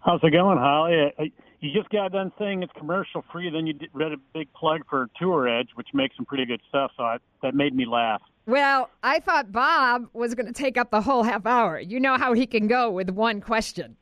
How's 0.00 0.20
it 0.22 0.32
going, 0.32 0.58
Holly? 0.58 1.12
Uh, 1.18 1.22
uh, 1.22 1.26
you 1.60 1.72
just 1.72 1.88
got 1.90 2.12
done 2.12 2.30
saying 2.38 2.62
it's 2.62 2.72
commercial 2.76 3.24
free, 3.32 3.50
then 3.50 3.66
you 3.66 3.74
read 3.94 4.12
a 4.12 4.16
big 4.34 4.52
plug 4.52 4.82
for 4.88 5.08
Tour 5.18 5.48
Edge, 5.48 5.68
which 5.74 5.88
makes 5.94 6.16
some 6.16 6.26
pretty 6.26 6.44
good 6.44 6.60
stuff. 6.68 6.90
So 6.96 7.04
I, 7.04 7.18
that 7.42 7.54
made 7.54 7.74
me 7.74 7.86
laugh. 7.86 8.20
Well, 8.46 8.90
I 9.02 9.20
thought 9.20 9.52
Bob 9.52 10.08
was 10.12 10.34
going 10.34 10.46
to 10.46 10.52
take 10.52 10.76
up 10.76 10.90
the 10.90 11.00
whole 11.00 11.22
half 11.22 11.46
hour. 11.46 11.78
You 11.78 12.00
know 12.00 12.16
how 12.16 12.32
he 12.34 12.46
can 12.46 12.66
go 12.66 12.90
with 12.90 13.10
one 13.10 13.40
question. 13.40 13.96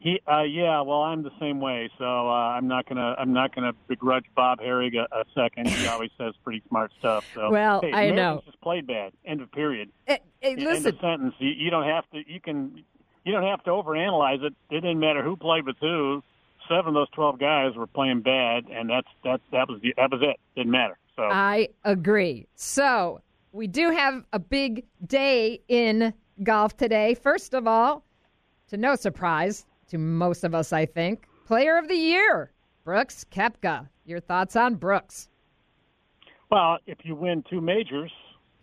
He, 0.00 0.20
uh, 0.30 0.42
yeah, 0.42 0.80
well, 0.82 1.02
I'm 1.02 1.24
the 1.24 1.32
same 1.40 1.60
way, 1.60 1.90
so 1.98 2.04
uh, 2.04 2.30
I'm 2.30 2.68
not 2.68 2.88
gonna, 2.88 3.16
I'm 3.18 3.32
not 3.32 3.52
gonna 3.52 3.72
begrudge 3.88 4.26
Bob 4.36 4.60
Harig 4.60 4.94
a, 4.94 5.12
a 5.12 5.24
second. 5.34 5.68
He 5.68 5.86
always 5.88 6.10
says 6.16 6.34
pretty 6.44 6.62
smart 6.68 6.92
stuff. 7.00 7.26
So, 7.34 7.50
well, 7.50 7.80
hey, 7.82 7.92
I 7.92 8.10
know. 8.10 8.40
Just 8.46 8.60
played 8.60 8.86
bad. 8.86 9.12
End 9.24 9.40
of 9.40 9.50
period. 9.50 9.90
Hey, 10.06 10.20
hey, 10.40 10.54
listen. 10.54 10.86
End 10.86 10.86
of 10.86 11.00
sentence. 11.00 11.34
You, 11.40 11.50
you 11.50 11.70
don't 11.70 11.86
have 11.86 12.08
to. 12.12 12.22
You 12.26 12.40
can. 12.40 12.84
You 13.24 13.32
don't 13.32 13.42
have 13.42 13.62
to 13.64 13.70
overanalyze 13.70 14.42
it. 14.44 14.54
It 14.70 14.80
didn't 14.80 15.00
matter 15.00 15.22
who 15.22 15.36
played 15.36 15.66
with 15.66 15.76
who. 15.80 16.22
Seven 16.68 16.88
of 16.88 16.94
those 16.94 17.10
twelve 17.10 17.40
guys 17.40 17.74
were 17.74 17.88
playing 17.88 18.20
bad, 18.20 18.66
and 18.70 18.88
that's 18.88 19.08
that. 19.24 19.40
That 19.50 19.68
was 19.68 19.80
the, 19.82 19.94
that 19.96 20.12
was 20.12 20.20
it. 20.22 20.36
Didn't 20.54 20.70
matter. 20.70 20.96
So 21.16 21.24
I 21.24 21.70
agree. 21.84 22.46
So 22.54 23.20
we 23.50 23.66
do 23.66 23.90
have 23.90 24.24
a 24.32 24.38
big 24.38 24.84
day 25.04 25.60
in 25.66 26.14
golf 26.44 26.76
today. 26.76 27.14
First 27.14 27.52
of 27.54 27.66
all, 27.66 28.04
to 28.68 28.76
no 28.76 28.94
surprise, 28.94 29.66
to 29.88 29.98
most 29.98 30.44
of 30.44 30.54
us, 30.54 30.72
I 30.72 30.86
think. 30.86 31.26
Player 31.46 31.76
of 31.78 31.88
the 31.88 31.96
Year, 31.96 32.52
Brooks 32.84 33.24
Koepka. 33.30 33.88
Your 34.04 34.20
thoughts 34.20 34.56
on 34.56 34.76
Brooks? 34.76 35.28
Well, 36.50 36.78
if 36.86 36.98
you 37.02 37.14
win 37.14 37.44
two 37.48 37.60
majors, 37.60 38.10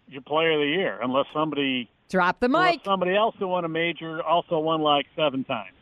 you're 0.07 0.21
Player 0.21 0.53
of 0.53 0.59
the 0.59 0.67
Year, 0.67 0.99
unless 1.01 1.25
somebody 1.33 1.89
drop 2.09 2.39
the 2.39 2.49
mic. 2.49 2.81
Somebody 2.83 3.15
else 3.15 3.35
who 3.39 3.47
won 3.47 3.65
a 3.65 3.69
major 3.69 4.21
also 4.23 4.59
won 4.59 4.81
like 4.81 5.05
seven 5.15 5.43
times. 5.43 5.75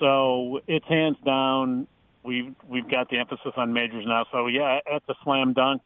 So 0.00 0.60
it's 0.66 0.86
hands 0.86 1.16
down. 1.24 1.86
We've 2.22 2.54
we've 2.68 2.90
got 2.90 3.10
the 3.10 3.18
emphasis 3.18 3.52
on 3.56 3.72
majors 3.72 4.04
now. 4.06 4.24
So 4.32 4.46
yeah, 4.46 4.80
that's 4.90 5.08
a 5.08 5.14
slam 5.24 5.52
dunk. 5.52 5.82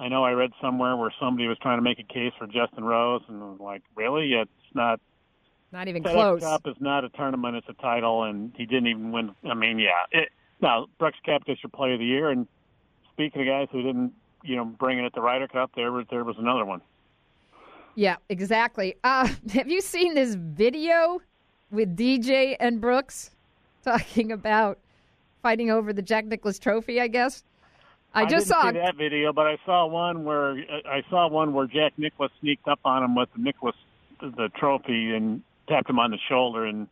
I 0.00 0.08
know 0.08 0.24
I 0.24 0.30
read 0.32 0.50
somewhere 0.62 0.96
where 0.96 1.12
somebody 1.20 1.48
was 1.48 1.58
trying 1.60 1.78
to 1.78 1.82
make 1.82 1.98
a 1.98 2.04
case 2.04 2.32
for 2.38 2.46
Justin 2.46 2.84
Rose, 2.84 3.22
and 3.28 3.42
I 3.42 3.46
was 3.46 3.60
like, 3.60 3.82
really? 3.96 4.32
It's 4.32 4.50
not 4.74 5.00
not 5.72 5.88
even 5.88 6.02
FedEx 6.02 6.12
close. 6.12 6.40
Cup 6.40 6.66
is 6.66 6.76
not 6.80 7.04
a 7.04 7.08
tournament; 7.10 7.56
it's 7.56 7.68
a 7.68 7.82
title, 7.82 8.24
and 8.24 8.52
he 8.56 8.66
didn't 8.66 8.88
even 8.88 9.12
win. 9.12 9.34
I 9.48 9.54
mean, 9.54 9.78
yeah. 9.78 9.90
It, 10.10 10.30
now, 10.60 10.86
Brooks 10.98 11.18
Koepka 11.26 11.56
your 11.62 11.70
Player 11.70 11.94
of 11.94 12.00
the 12.00 12.06
Year, 12.06 12.30
and 12.30 12.46
speaking 13.12 13.42
of 13.42 13.46
guys 13.46 13.68
who 13.70 13.82
didn't, 13.82 14.12
you 14.42 14.56
know, 14.56 14.64
bring 14.64 14.98
it 14.98 15.04
at 15.04 15.12
the 15.12 15.20
Ryder 15.20 15.48
Cup, 15.48 15.72
there 15.76 15.92
was 15.92 16.06
there 16.10 16.24
was 16.24 16.36
another 16.38 16.64
one. 16.64 16.80
Yeah, 17.94 18.16
exactly. 18.28 18.96
Uh, 19.04 19.28
have 19.52 19.68
you 19.68 19.80
seen 19.80 20.14
this 20.14 20.34
video 20.34 21.20
with 21.70 21.96
DJ 21.96 22.56
and 22.58 22.80
Brooks 22.80 23.30
talking 23.84 24.32
about 24.32 24.78
fighting 25.42 25.70
over 25.70 25.92
the 25.92 26.02
Jack 26.02 26.24
Nicklaus 26.26 26.58
Trophy? 26.58 27.00
I 27.00 27.08
guess. 27.08 27.44
I, 28.14 28.22
I 28.22 28.24
just 28.24 28.46
didn't 28.46 28.62
saw 28.62 28.70
see 28.70 28.78
that 28.78 28.96
video, 28.96 29.34
but 29.34 29.46
I 29.46 29.58
saw 29.66 29.86
one 29.86 30.24
where 30.24 30.52
I 30.86 31.02
saw 31.10 31.28
one 31.28 31.52
where 31.52 31.66
Jack 31.66 31.92
Nicklaus 31.98 32.30
sneaked 32.40 32.66
up 32.66 32.80
on 32.84 33.02
him 33.02 33.14
with 33.14 33.28
the 33.36 33.42
Nicklaus 33.42 33.74
the 34.20 34.48
trophy 34.56 35.14
and 35.14 35.42
tapped 35.68 35.88
him 35.88 35.98
on 35.98 36.10
the 36.10 36.18
shoulder, 36.28 36.64
and 36.64 36.88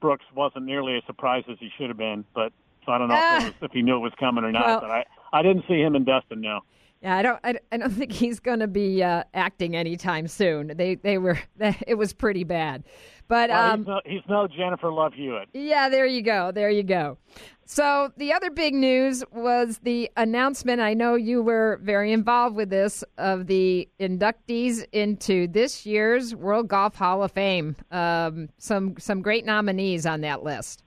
Brooks 0.00 0.24
wasn't 0.34 0.66
nearly 0.66 0.96
as 0.96 1.02
surprised 1.06 1.48
as 1.48 1.56
he 1.60 1.70
should 1.78 1.88
have 1.88 1.96
been. 1.96 2.24
But 2.34 2.52
so 2.84 2.92
I 2.92 2.98
don't 2.98 3.08
know 3.08 3.14
if, 3.14 3.22
ah. 3.22 3.40
was, 3.44 3.52
if, 3.62 3.72
he 3.72 3.82
knew 3.82 3.96
it 3.96 4.00
was 4.00 4.12
coming 4.18 4.44
or 4.44 4.52
not. 4.52 4.66
Well, 4.66 4.80
but 4.80 4.90
I 4.90 5.04
I 5.32 5.42
didn't 5.42 5.64
see 5.66 5.80
him 5.80 5.94
and 5.94 6.04
Dustin. 6.04 6.40
No. 6.40 6.60
Yeah, 7.04 7.16
I 7.18 7.22
don't. 7.22 7.38
I, 7.44 7.54
I 7.70 7.76
don't 7.76 7.90
think 7.98 8.10
he's 8.12 8.40
going 8.40 8.60
to 8.60 8.66
be 8.66 9.02
uh, 9.02 9.24
acting 9.34 9.76
anytime 9.76 10.26
soon. 10.26 10.72
They 10.74 10.94
they 10.96 11.18
were. 11.18 11.38
It 11.86 11.94
was 11.96 12.12
pretty 12.14 12.44
bad, 12.44 12.84
but 13.28 13.50
Well, 13.50 13.72
um, 13.72 13.78
he's, 13.80 13.86
no, 13.86 14.00
he's 14.06 14.22
no 14.28 14.48
Jennifer 14.48 14.90
Love 14.90 15.12
Hewitt. 15.14 15.48
yeah, 15.52 15.88
there 15.90 16.06
you 16.06 16.22
go. 16.22 16.50
There 16.50 16.70
you 16.70 16.82
go. 16.82 17.18
So 17.66 18.10
the 18.18 18.32
other 18.34 18.50
big 18.50 18.74
news 18.74 19.24
was 19.32 19.78
the 19.82 20.10
announcement. 20.16 20.80
I 20.82 20.92
know 20.94 21.14
you 21.14 21.42
were 21.42 21.78
very 21.82 22.12
involved 22.12 22.56
with 22.56 22.68
this 22.70 23.02
of 23.16 23.46
the 23.46 23.88
inductees 24.00 24.84
into 24.92 25.46
this 25.48 25.86
year's 25.86 26.34
World 26.34 26.68
Golf 26.68 26.94
Hall 26.96 27.22
of 27.22 27.32
Fame. 27.32 27.76
Um, 27.90 28.48
some 28.58 28.94
some 28.98 29.20
great 29.22 29.44
nominees 29.44 30.06
on 30.06 30.20
that 30.22 30.42
list. 30.42 30.83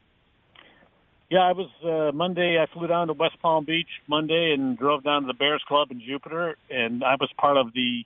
Yeah, 1.29 1.39
I 1.39 1.51
was 1.51 1.69
uh, 1.83 2.15
Monday. 2.15 2.57
I 2.57 2.71
flew 2.73 2.87
down 2.87 3.07
to 3.07 3.13
West 3.13 3.35
Palm 3.41 3.65
Beach 3.65 3.89
Monday 4.07 4.53
and 4.57 4.77
drove 4.77 5.03
down 5.03 5.23
to 5.23 5.27
the 5.27 5.33
Bears 5.33 5.61
Club 5.67 5.91
in 5.91 5.99
Jupiter, 5.99 6.55
and 6.69 7.03
I 7.03 7.15
was 7.19 7.29
part 7.37 7.57
of 7.57 7.73
the 7.73 8.05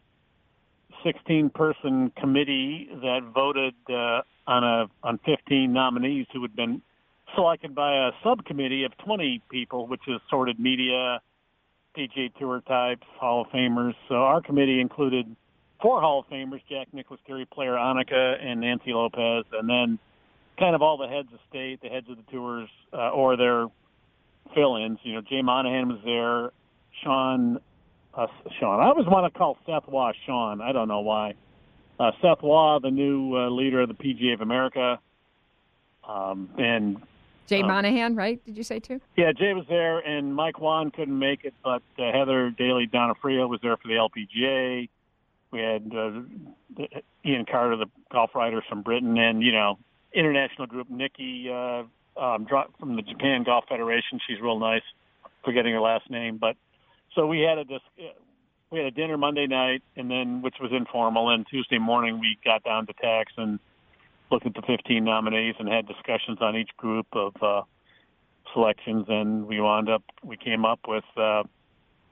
16-person 1.06 2.14
committee 2.20 2.90
that 2.92 3.20
voted 3.32 3.76
uh, 3.88 4.22
on 4.48 4.64
a 4.64 4.88
on 5.04 5.20
15 5.24 5.72
nominees 5.72 6.26
who 6.34 6.42
had 6.42 6.56
been 6.56 6.82
selected 7.36 7.76
by 7.76 8.08
a 8.08 8.12
subcommittee 8.24 8.86
of 8.86 8.98
20 9.06 9.44
people, 9.52 9.86
which 9.86 10.02
is 10.08 10.20
sorted 10.28 10.60
media, 10.60 11.22
PGA 11.96 12.34
Tour 12.40 12.62
types, 12.62 13.06
Hall 13.20 13.42
of 13.42 13.48
Famers. 13.50 13.94
So 14.10 14.16
our 14.16 14.42
committee 14.42 14.82
included 14.82 15.36
four 15.80 16.02
Hall 16.02 16.22
of 16.22 16.26
Famers: 16.26 16.62
Jack 16.68 16.88
Nicklaus, 16.92 17.20
Gary 17.28 17.46
Player, 17.46 17.74
Annika, 17.74 18.44
and 18.44 18.62
Nancy 18.62 18.94
Lopez, 18.94 19.46
and 19.54 19.70
then 19.70 20.00
kind 20.62 20.76
of 20.76 20.82
all 20.84 20.96
the 20.98 21.08
heads 21.08 21.28
of 21.34 21.40
state, 21.50 21.82
the 21.82 21.90
heads 21.90 22.08
of 22.08 22.18
the 22.18 22.32
tours, 22.32 22.70
uh, 22.94 23.10
or 23.10 23.36
their 23.36 23.66
fill-ins. 24.54 25.00
You 25.04 25.16
know, 25.16 25.22
Jay 25.22 25.42
Monahan 25.42 25.90
was 25.90 26.00
there, 26.06 26.52
Sean, 27.04 27.60
uh, 28.14 28.28
Sean. 28.60 28.80
I 28.80 28.86
always 28.90 29.08
want 29.08 29.32
to 29.32 29.38
call 29.38 29.58
Seth 29.66 29.88
Waugh 29.88 30.12
Sean. 30.26 30.62
I 30.62 30.72
don't 30.72 30.88
know 30.88 31.00
why. 31.02 31.34
Uh, 32.00 32.12
Seth 32.22 32.42
Waugh, 32.44 32.80
the 32.80 32.92
new 32.92 33.36
uh, 33.36 33.50
leader 33.50 33.82
of 33.82 33.88
the 33.90 33.96
PGA 33.96 34.36
of 34.36 34.42
America, 34.42 35.00
um, 36.08 36.50
and 36.58 37.02
Jay 37.48 37.62
Um, 37.62 37.68
Monahan, 37.68 38.16
right? 38.16 38.44
Did 38.46 38.56
you 38.56 38.64
say 38.64 38.80
too? 38.80 39.02
yeah, 39.18 39.32
Jay 39.34 39.54
was 39.54 39.66
there, 39.68 40.00
and 40.00 40.34
Mike 40.36 40.60
Whan 40.60 40.92
couldn't 40.92 41.18
make 41.18 41.44
it, 41.44 41.54
but 41.64 41.82
uh, 41.98 42.12
Heather 42.12 42.52
Daly 42.52 42.88
Donofrio 42.88 43.50
was 43.50 43.60
there 43.62 43.78
for 43.78 43.88
the 43.88 43.96
LPGA. 43.96 44.90
We 45.52 45.60
had 45.60 45.92
uh, 45.94 46.22
Iain 47.26 47.46
Carter, 47.46 47.78
the 47.78 47.88
golf 48.12 48.36
writer 48.36 48.64
from 48.70 48.84
Britain, 48.84 49.18
and 49.18 49.42
you 49.44 49.52
know, 49.52 49.78
international 50.14 50.68
group 50.68 50.90
Nikki 50.90 51.50
uh, 51.50 51.84
um, 52.18 52.48
from 52.80 52.96
the 52.96 53.02
Japan 53.02 53.44
Golf 53.44 53.66
Federation. 53.68 54.20
She's 54.28 54.42
real 54.42 54.60
nice, 54.60 54.84
forgetting 55.44 55.74
her 55.74 55.82
last 55.82 56.10
name, 56.10 56.38
but 56.38 56.56
so 57.16 57.26
we 57.26 57.42
had 57.42 57.58
a 57.58 57.64
dis- 57.64 57.80
uh, 58.00 58.14
we 58.70 58.80
had 58.80 58.88
a 58.88 58.92
dinner 58.92 59.18
Monday 59.18 59.48
night, 59.48 59.84
and 59.98 60.10
then 60.10 60.42
which 60.42 60.56
was 60.62 60.72
informal, 60.72 61.30
and 61.30 61.46
Tuesday 61.48 61.78
morning 61.78 62.20
we 62.20 62.38
got 62.44 62.64
down 62.64 62.88
to 62.88 62.94
tax 62.94 63.34
and 63.38 63.60
looked 64.32 64.46
at 64.46 64.54
the 64.54 64.62
15 64.62 65.04
nominees 65.04 65.56
and 65.60 65.68
had 65.68 65.88
discussions 65.88 66.38
on 66.40 66.56
each 66.56 66.70
group 66.78 67.08
of 67.14 67.34
uh, 67.42 67.62
selections, 68.54 69.06
and 69.10 69.46
we 69.46 69.60
wound 69.60 69.90
up 69.90 70.04
we 70.24 70.38
came 70.38 70.66
up 70.66 70.80
with. 70.88 71.04
Uh, 71.18 71.44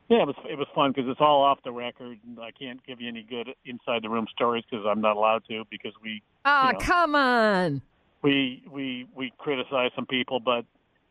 yeah, 0.09 0.21
it 0.23 0.27
was 0.27 0.35
it 0.49 0.57
was 0.57 0.67
fun 0.75 0.91
because 0.91 1.09
it's 1.09 1.21
all 1.21 1.41
off 1.43 1.59
the 1.63 1.71
record. 1.71 2.17
and 2.27 2.39
I 2.39 2.51
can't 2.51 2.85
give 2.85 2.99
you 3.01 3.07
any 3.07 3.23
good 3.23 3.49
inside 3.65 4.01
the 4.03 4.09
room 4.09 4.27
stories 4.33 4.63
because 4.69 4.85
I'm 4.87 5.01
not 5.01 5.15
allowed 5.15 5.43
to 5.49 5.63
because 5.69 5.93
we 6.03 6.21
Oh, 6.45 6.67
you 6.67 6.73
know. 6.73 6.79
come 6.79 7.15
on. 7.15 7.81
we 8.21 8.63
we 8.69 9.07
we 9.15 9.31
criticize 9.37 9.91
some 9.95 10.05
people, 10.05 10.39
but 10.39 10.65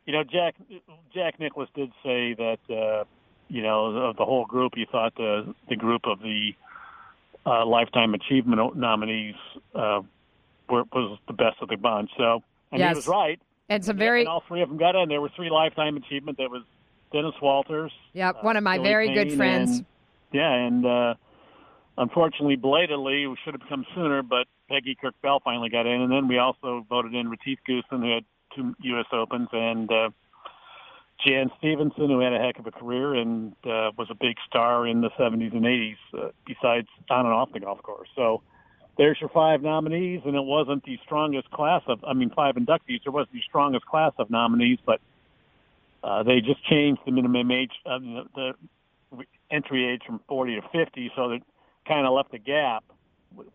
you 0.05 0.13
know 0.13 0.23
Jack 0.23 0.55
Jack 1.13 1.39
Nicklaus 1.39 1.69
did 1.75 1.91
say 2.03 2.33
that 2.35 2.59
uh, 2.69 3.03
you 3.47 3.63
know 3.63 3.85
of 4.09 4.17
the 4.17 4.25
whole 4.25 4.45
group, 4.45 4.73
he 4.75 4.85
thought 4.91 5.15
the 5.15 5.53
the 5.69 5.75
group 5.75 6.01
of 6.05 6.19
the 6.19 6.51
uh, 7.45 7.65
lifetime 7.65 8.13
achievement 8.13 8.75
nominees 8.75 9.35
uh, 9.73 10.01
were, 10.69 10.83
was 10.91 11.17
the 11.27 11.33
best 11.33 11.57
of 11.61 11.69
the 11.69 11.77
bunch. 11.77 12.11
So 12.17 12.43
and 12.71 12.79
Yes. 12.79 12.91
he 12.91 12.95
was 12.97 13.07
right. 13.07 13.39
It's 13.69 13.87
a 13.87 13.93
very 13.93 14.21
and 14.21 14.29
all 14.29 14.43
three 14.47 14.61
of 14.61 14.69
them 14.69 14.77
got 14.77 14.95
in. 14.95 15.09
There 15.09 15.21
were 15.21 15.29
three 15.35 15.49
lifetime 15.49 15.95
achievement. 15.95 16.37
that 16.39 16.49
was 16.49 16.63
Dennis 17.11 17.35
Walters. 17.41 17.91
yep, 18.13 18.35
uh, 18.35 18.39
one 18.41 18.57
of 18.57 18.63
my 18.63 18.77
Billy 18.77 18.89
very 18.89 19.13
good 19.13 19.33
friends. 19.33 19.77
and- 19.77 19.85
yeah, 20.31 20.53
and 20.53 20.85
uh, 20.85 21.13
unfortunately, 21.97 22.55
belatedly, 22.55 23.25
we 23.25 23.35
should 23.43 23.53
have 23.53 23.67
come 23.67 23.85
sooner, 23.95 24.21
but 24.21 24.45
Peggy 24.69 24.95
Kirk 24.95 25.15
Bell 25.23 25.41
finally 25.43 25.69
got 25.69 25.87
in, 25.87 26.01
and 26.01 26.11
then 26.11 26.27
we 26.27 26.37
also 26.37 26.85
voted 26.87 27.15
in 27.15 27.29
Retief 27.29 27.57
Goosen, 27.67 28.01
who 28.03 28.13
had 28.13 28.25
two 28.55 28.75
U.S. 28.79 29.05
Opens, 29.11 29.49
and 29.51 29.91
uh, 29.91 30.09
Jan 31.25 31.49
Stephenson, 31.57 32.09
who 32.09 32.19
had 32.19 32.33
a 32.33 32.39
heck 32.39 32.59
of 32.59 32.67
a 32.67 32.71
career 32.71 33.15
and 33.15 33.53
uh, 33.65 33.91
was 33.97 34.07
a 34.09 34.15
big 34.15 34.35
star 34.47 34.87
in 34.87 35.01
the 35.01 35.09
70s 35.19 35.51
and 35.53 35.65
80s, 35.65 35.95
uh, 36.13 36.29
besides 36.45 36.87
on 37.09 37.25
and 37.25 37.33
off 37.33 37.51
the 37.51 37.59
golf 37.59 37.81
course. 37.81 38.07
So 38.15 38.41
there's 38.97 39.17
your 39.19 39.29
five 39.29 39.61
nominees, 39.61 40.21
and 40.25 40.35
it 40.35 40.43
wasn't 40.43 40.83
the 40.85 40.99
strongest 41.03 41.49
class 41.51 41.81
of, 41.87 42.03
I 42.03 42.13
mean, 42.13 42.29
five 42.29 42.55
inductees. 42.55 43.03
There 43.03 43.11
wasn't 43.11 43.33
the 43.33 43.41
strongest 43.47 43.85
class 43.85 44.13
of 44.19 44.29
nominees, 44.29 44.77
but 44.85 45.01
uh, 46.03 46.23
they 46.23 46.41
just 46.41 46.63
changed 46.65 47.01
the 47.05 47.11
minimum 47.11 47.51
age, 47.51 47.71
uh, 47.85 47.99
the, 47.99 48.53
the 49.11 49.25
entry 49.51 49.91
age 49.91 50.01
from 50.05 50.19
40 50.27 50.55
to 50.55 50.61
50, 50.61 51.11
so 51.15 51.29
that 51.29 51.39
kind 51.87 52.05
of 52.05 52.13
left 52.13 52.33
a 52.33 52.39
gap. 52.39 52.83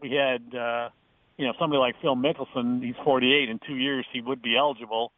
We 0.00 0.12
had, 0.12 0.54
uh, 0.54 0.90
you 1.37 1.46
know, 1.46 1.52
somebody 1.59 1.78
like 1.78 1.94
Phil 2.00 2.16
Mickelson. 2.16 2.83
He's 2.85 2.94
48. 3.04 3.48
In 3.48 3.59
two 3.66 3.76
years, 3.76 4.07
he 4.12 4.20
would 4.20 4.42
be 4.42 4.57
eligible 4.57 5.12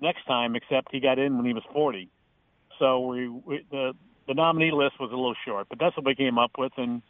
next 0.00 0.24
time, 0.26 0.56
except 0.56 0.88
he 0.92 1.00
got 1.00 1.18
in 1.18 1.36
when 1.36 1.46
he 1.46 1.52
was 1.52 1.64
40. 1.72 2.08
So 2.78 3.00
we, 3.00 3.28
we 3.28 3.66
the 3.70 3.92
the 4.26 4.34
nominee 4.34 4.70
list 4.70 5.00
was 5.00 5.10
a 5.10 5.16
little 5.16 5.34
short, 5.44 5.68
but 5.68 5.78
that's 5.78 5.96
what 5.96 6.06
we 6.06 6.14
came 6.14 6.38
up 6.38 6.52
with. 6.58 6.72
And 6.76 7.02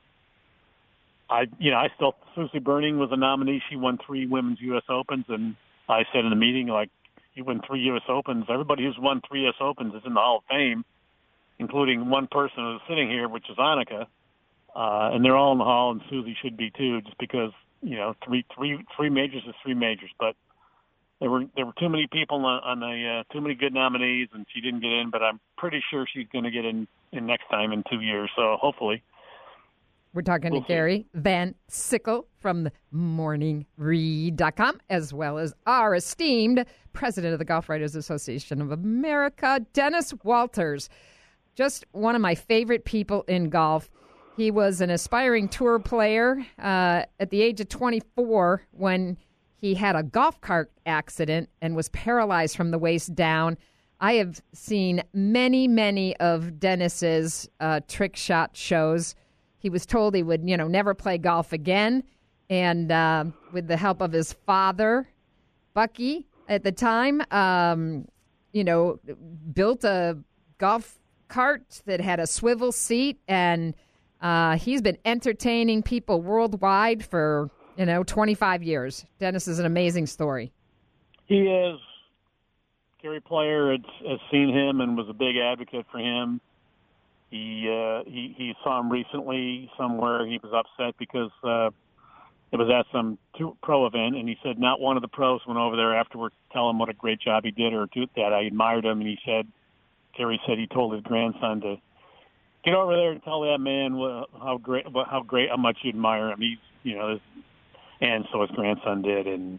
I, 1.28 1.46
you 1.58 1.70
know, 1.70 1.76
I 1.76 1.88
still 1.96 2.14
Susie 2.34 2.60
Berning 2.60 2.98
was 2.98 3.10
a 3.12 3.16
nominee. 3.16 3.60
She 3.68 3.76
won 3.76 3.98
three 4.04 4.26
women's 4.26 4.60
U.S. 4.60 4.84
Opens, 4.88 5.26
and 5.28 5.56
I 5.88 6.04
said 6.12 6.24
in 6.24 6.30
the 6.30 6.36
meeting, 6.36 6.68
like, 6.68 6.90
you 7.38 7.44
win 7.44 7.60
three 7.66 7.80
U.S. 7.80 8.02
Opens. 8.08 8.44
Everybody 8.50 8.84
who's 8.84 8.98
won 8.98 9.22
three 9.26 9.42
U.S. 9.42 9.54
Opens 9.60 9.94
is 9.94 10.02
in 10.04 10.14
the 10.14 10.20
Hall 10.20 10.38
of 10.38 10.44
Fame, 10.50 10.84
including 11.58 12.10
one 12.10 12.26
person 12.26 12.56
who's 12.58 12.80
sitting 12.88 13.08
here, 13.08 13.28
which 13.28 13.48
is 13.48 13.56
Annika. 13.56 14.06
Uh, 14.74 15.10
and 15.14 15.24
they're 15.24 15.36
all 15.36 15.52
in 15.52 15.58
the 15.58 15.64
hall, 15.64 15.92
and 15.92 16.02
Susie 16.10 16.36
should 16.42 16.56
be 16.56 16.70
too, 16.70 17.00
just 17.02 17.16
because 17.18 17.52
you 17.80 17.96
know 17.96 18.14
three 18.24 18.44
three 18.54 18.84
three 18.96 19.08
majors 19.08 19.42
is 19.48 19.54
three 19.62 19.74
majors. 19.74 20.10
But 20.20 20.36
there 21.20 21.30
were 21.30 21.44
there 21.56 21.66
were 21.66 21.72
too 21.78 21.88
many 21.88 22.06
people 22.10 22.44
on, 22.44 22.80
the 22.80 23.22
uh, 23.26 23.32
too 23.32 23.40
many 23.40 23.54
good 23.54 23.72
nominees, 23.72 24.28
and 24.32 24.46
she 24.54 24.60
didn't 24.60 24.80
get 24.80 24.92
in. 24.92 25.10
But 25.10 25.22
I'm 25.22 25.40
pretty 25.56 25.82
sure 25.90 26.06
she's 26.12 26.28
going 26.32 26.44
to 26.44 26.50
get 26.50 26.64
in 26.64 26.86
in 27.12 27.26
next 27.26 27.48
time 27.50 27.72
in 27.72 27.82
two 27.90 28.00
years. 28.00 28.30
So 28.36 28.56
hopefully, 28.60 29.02
We're 30.18 30.22
talking 30.22 30.50
to. 30.50 30.60
Gary 30.66 31.06
Van 31.14 31.54
Sickle 31.68 32.26
from 32.40 32.64
the 32.64 32.72
morningread.com, 32.92 34.80
as 34.90 35.14
well 35.14 35.38
as 35.38 35.54
our 35.64 35.94
esteemed 35.94 36.64
president 36.92 37.34
of 37.34 37.38
the 37.38 37.44
Golf 37.44 37.68
Writers 37.68 37.94
Association 37.94 38.60
of 38.60 38.72
America, 38.72 39.64
Dennis 39.74 40.12
Walters. 40.24 40.88
Just 41.54 41.86
one 41.92 42.16
of 42.16 42.20
my 42.20 42.34
favorite 42.34 42.84
people 42.84 43.22
in 43.28 43.48
golf. 43.48 43.88
He 44.36 44.50
was 44.50 44.80
an 44.80 44.90
aspiring 44.90 45.48
tour 45.48 45.78
player 45.78 46.44
uh, 46.58 47.04
at 47.20 47.30
the 47.30 47.40
age 47.40 47.60
of 47.60 47.68
24 47.68 48.62
when 48.72 49.16
he 49.54 49.74
had 49.74 49.94
a 49.94 50.02
golf 50.02 50.40
cart 50.40 50.72
accident 50.84 51.48
and 51.62 51.76
was 51.76 51.90
paralyzed 51.90 52.56
from 52.56 52.72
the 52.72 52.78
waist 52.78 53.14
down. 53.14 53.56
I 54.00 54.14
have 54.14 54.42
seen 54.52 55.04
many, 55.14 55.68
many 55.68 56.16
of 56.16 56.58
Dennis's 56.58 57.48
uh, 57.60 57.82
trick 57.86 58.16
shot 58.16 58.56
shows. 58.56 59.14
He 59.58 59.70
was 59.70 59.86
told 59.86 60.14
he 60.14 60.22
would, 60.22 60.48
you 60.48 60.56
know, 60.56 60.68
never 60.68 60.94
play 60.94 61.18
golf 61.18 61.52
again. 61.52 62.04
And 62.50 62.90
uh, 62.90 63.26
with 63.52 63.68
the 63.68 63.76
help 63.76 64.00
of 64.00 64.12
his 64.12 64.32
father, 64.32 65.08
Bucky, 65.74 66.26
at 66.48 66.64
the 66.64 66.72
time, 66.72 67.22
um, 67.30 68.06
you 68.52 68.64
know, 68.64 68.98
built 69.52 69.84
a 69.84 70.18
golf 70.58 70.98
cart 71.28 71.82
that 71.86 72.00
had 72.00 72.20
a 72.20 72.26
swivel 72.26 72.72
seat. 72.72 73.18
And 73.28 73.74
uh, 74.20 74.56
he's 74.56 74.80
been 74.80 74.98
entertaining 75.04 75.82
people 75.82 76.22
worldwide 76.22 77.04
for, 77.04 77.50
you 77.76 77.84
know, 77.84 78.02
25 78.02 78.62
years. 78.62 79.04
Dennis 79.18 79.46
is 79.46 79.58
an 79.58 79.66
amazing 79.66 80.06
story. 80.06 80.52
he 81.26 81.42
is. 81.42 81.78
Gary 83.00 83.20
Player 83.20 83.70
has 83.72 84.18
seen 84.30 84.48
him 84.52 84.80
and 84.80 84.96
was 84.96 85.08
a 85.08 85.12
big 85.12 85.36
advocate 85.36 85.86
for 85.92 85.98
him. 85.98 86.40
He 87.30 87.68
uh, 87.68 88.04
he 88.04 88.34
he 88.36 88.54
saw 88.64 88.80
him 88.80 88.90
recently 88.90 89.70
somewhere. 89.76 90.26
He 90.26 90.38
was 90.42 90.52
upset 90.52 90.94
because 90.98 91.30
uh, 91.44 91.70
it 92.50 92.56
was 92.56 92.70
at 92.70 92.86
some 92.90 93.18
pro 93.62 93.86
event, 93.86 94.16
and 94.16 94.28
he 94.28 94.38
said 94.42 94.58
not 94.58 94.80
one 94.80 94.96
of 94.96 95.02
the 95.02 95.08
pros 95.08 95.40
went 95.46 95.58
over 95.58 95.76
there 95.76 95.94
afterward 95.94 96.30
to 96.30 96.52
tell 96.52 96.70
him 96.70 96.78
what 96.78 96.88
a 96.88 96.94
great 96.94 97.20
job 97.20 97.44
he 97.44 97.50
did 97.50 97.74
or 97.74 97.86
to, 97.86 98.06
that 98.16 98.32
I 98.32 98.42
admired 98.44 98.86
him. 98.86 99.00
And 99.00 99.08
he 99.08 99.18
said, 99.26 99.46
Gary 100.16 100.40
said 100.46 100.58
he 100.58 100.66
told 100.66 100.94
his 100.94 101.02
grandson 101.02 101.60
to 101.60 101.76
get 102.64 102.74
over 102.74 102.96
there 102.96 103.12
and 103.12 103.22
tell 103.22 103.42
that 103.42 103.58
man 103.58 103.92
how 103.92 104.58
great 104.62 104.86
how 104.86 105.22
great 105.26 105.50
how 105.50 105.58
much 105.58 105.78
you 105.82 105.90
admire 105.90 106.30
him. 106.30 106.40
He's 106.40 106.58
you 106.82 106.96
know, 106.96 107.20
and 108.00 108.24
so 108.32 108.40
his 108.40 108.50
grandson 108.52 109.02
did, 109.02 109.26
and 109.26 109.58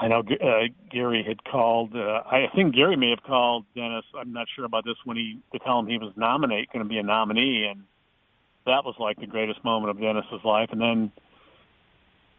I 0.00 0.08
know 0.08 0.20
uh, 0.20 0.68
Gary 0.90 1.22
had 1.26 1.44
called. 1.44 1.94
Uh, 1.94 2.22
I 2.26 2.46
think 2.54 2.74
Gary 2.74 2.96
may 2.96 3.10
have 3.10 3.22
called 3.22 3.66
Dennis. 3.74 4.04
I'm 4.18 4.32
not 4.32 4.46
sure 4.56 4.64
about 4.64 4.84
this 4.86 4.96
when 5.04 5.18
he 5.18 5.40
to 5.52 5.58
tell 5.58 5.78
him 5.78 5.86
he 5.86 5.98
was 5.98 6.12
nominate, 6.16 6.72
going 6.72 6.82
to 6.82 6.88
be 6.88 6.96
a 6.96 7.02
nominee, 7.02 7.68
and 7.70 7.84
that 8.64 8.84
was 8.84 8.94
like 8.98 9.18
the 9.20 9.26
greatest 9.26 9.62
moment 9.62 9.90
of 9.90 10.00
Dennis's 10.00 10.42
life. 10.42 10.70
And 10.72 10.80
then 10.80 11.12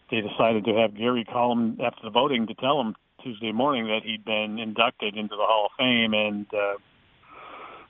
they 0.10 0.21
decided 0.21 0.65
to 0.65 0.74
have 0.74 0.97
Gary 0.97 1.24
call 1.24 1.52
him 1.52 1.78
after 1.84 2.02
the 2.04 2.10
voting 2.10 2.47
to 2.47 2.56
tell 2.56 2.82
him 2.82 2.95
Tuesday 3.24 3.52
morning 3.52 3.86
that 3.86 4.02
he'd 4.04 4.26
been 4.26 4.58
inducted 4.58 5.15
into 5.15 5.36
the 5.36 5.45
Hall 5.45 5.67
of 5.67 5.71
Fame, 5.78 6.15
and 6.15 6.47
uh, 6.52 6.78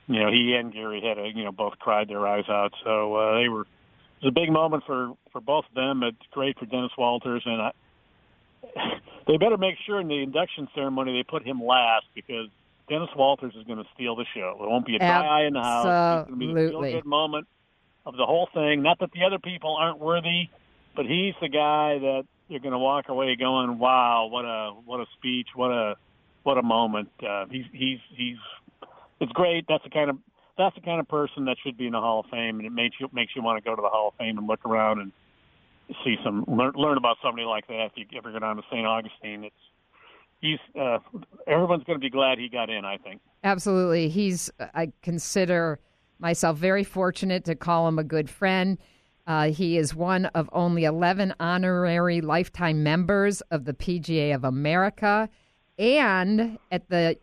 you 0.08 0.20
know 0.20 0.30
he 0.30 0.54
and 0.54 0.74
Gary 0.74 1.02
had 1.02 1.18
a 1.18 1.30
you 1.34 1.46
know 1.46 1.54
both 1.54 1.80
cried 1.80 2.10
their 2.10 2.28
eyes 2.28 2.50
out. 2.50 2.74
So 2.84 3.16
uh, 3.16 3.40
they 3.40 3.48
were 3.48 3.62
it 3.62 4.26
was 4.26 4.34
a 4.36 4.40
big 4.40 4.52
moment 4.52 4.84
for 4.86 5.14
for 5.32 5.40
both 5.40 5.64
of 5.70 5.76
them. 5.76 6.04
It's 6.04 6.18
great 6.32 6.60
for 6.60 6.66
Dennis 6.66 6.92
Walters, 6.98 7.44
and 7.46 7.62
I, 7.62 7.72
they 9.28 9.38
better 9.38 9.58
make 9.58 9.76
sure 9.86 10.00
in 10.00 10.08
the 10.08 10.22
induction 10.22 10.68
ceremony 10.74 11.18
they 11.18 11.24
put 11.24 11.46
him 11.46 11.64
last 11.64 12.06
because 12.16 12.48
Dennis 12.90 13.10
Walters 13.16 13.54
is 13.56 13.64
going 13.66 13.80
to 13.80 13.90
steal 13.94 14.16
the 14.16 14.26
show. 14.34 14.60
It 14.62 14.70
won't 14.70 14.86
be 14.86 14.96
a 14.96 15.00
dry 15.00 15.42
eye 15.42 15.46
in 15.46 15.54
the 15.54 15.62
house. 15.62 15.86
It's 16.28 16.30
going 16.30 16.40
to 16.40 16.54
be 16.54 16.54
the 16.54 16.92
good 16.92 17.06
moment 17.06 17.48
of 18.06 18.18
the 18.18 18.26
whole 18.26 18.50
thing. 18.54 18.82
Not 18.82 19.00
that 19.00 19.12
the 19.14 19.24
other 19.26 19.40
people 19.40 19.76
aren't 19.80 20.00
worthy, 20.00 20.50
but 20.96 21.06
he's 21.06 21.34
the 21.42 21.50
guy 21.50 22.00
that 22.00 22.24
you're 22.50 22.60
going 22.60 22.74
to 22.74 22.80
walk 22.80 23.08
away 23.08 23.36
going, 23.36 23.80
"Wow, 23.80 24.28
what 24.28 24.44
a 24.44 24.72
what 24.86 25.00
a 25.00 25.06
speech, 25.18 25.48
what 25.56 25.72
a 25.72 25.96
what 26.44 26.58
a 26.58 26.64
moment." 26.64 27.10
Uh, 27.26 27.46
he's 27.50 27.66
he's 27.72 28.00
he's 28.10 28.38
it's 29.22 29.32
great. 29.32 29.66
That's 29.70 29.84
the 29.84 29.90
kind 29.90 30.10
of 30.10 30.18
that's 30.58 30.76
the 30.76 30.82
kind 30.82 31.00
of 31.00 31.08
person 31.08 31.46
that 31.46 31.58
should 31.64 31.78
be 31.78 31.86
in 31.86 31.94
the 31.94 32.02
Hall 32.02 32.22
of 32.22 32.26
Fame, 32.26 32.58
and 32.58 32.66
it 32.66 32.74
makes 32.74 32.98
you 33.00 33.10
makes 33.14 33.36
you 33.36 33.42
want 33.42 33.64
to 33.64 33.68
go 33.68 33.76
to 33.76 33.82
the 33.82 33.88
Hall 33.88 34.10
of 34.10 34.16
Fame 34.16 34.38
and 34.38 34.48
look 34.48 34.66
around 34.66 35.00
and 35.00 35.12
see 36.04 36.16
some 36.24 36.46
learn, 36.48 36.74
learn 36.76 36.98
about 36.98 37.18
somebody 37.24 37.46
like 37.46 37.68
that. 37.68 37.92
If 37.96 38.12
you 38.12 38.18
ever 38.18 38.32
go 38.32 38.40
down 38.40 38.58
to 38.58 38.64
St. 38.72 38.86
Augustine, 38.86 39.44
it's 39.44 39.56
he's 40.40 40.60
uh, 40.80 41.00
everyone's 41.48 41.84
going 41.84 42.00
to 42.00 42.04
be 42.04 42.10
glad 42.10 42.38
he 42.38 42.50
got 42.50 42.70
in. 42.70 42.86
I 42.86 42.98
think 42.98 43.22
absolutely. 43.44 44.10
He's 44.10 44.50
I 44.60 44.92
consider 45.02 45.80
myself 46.20 46.58
very 46.58 46.84
fortunate 46.84 47.46
to 47.46 47.56
call 47.56 47.88
him 47.88 48.00
a 48.00 48.04
good 48.04 48.30
friend. 48.30 48.78
Uh, 49.28 49.50
he 49.52 49.78
is 49.78 49.94
one 49.96 50.26
of 50.28 50.50
only 50.52 50.84
11 50.84 51.34
honorary 51.40 52.22
lifetime 52.22 52.84
members 52.84 53.42
of 53.52 53.66
the 53.66 53.74
PGA 53.74 54.34
of 54.34 54.44
America. 54.44 55.30
And 55.78 56.58
at 56.72 56.90
the 56.90 57.18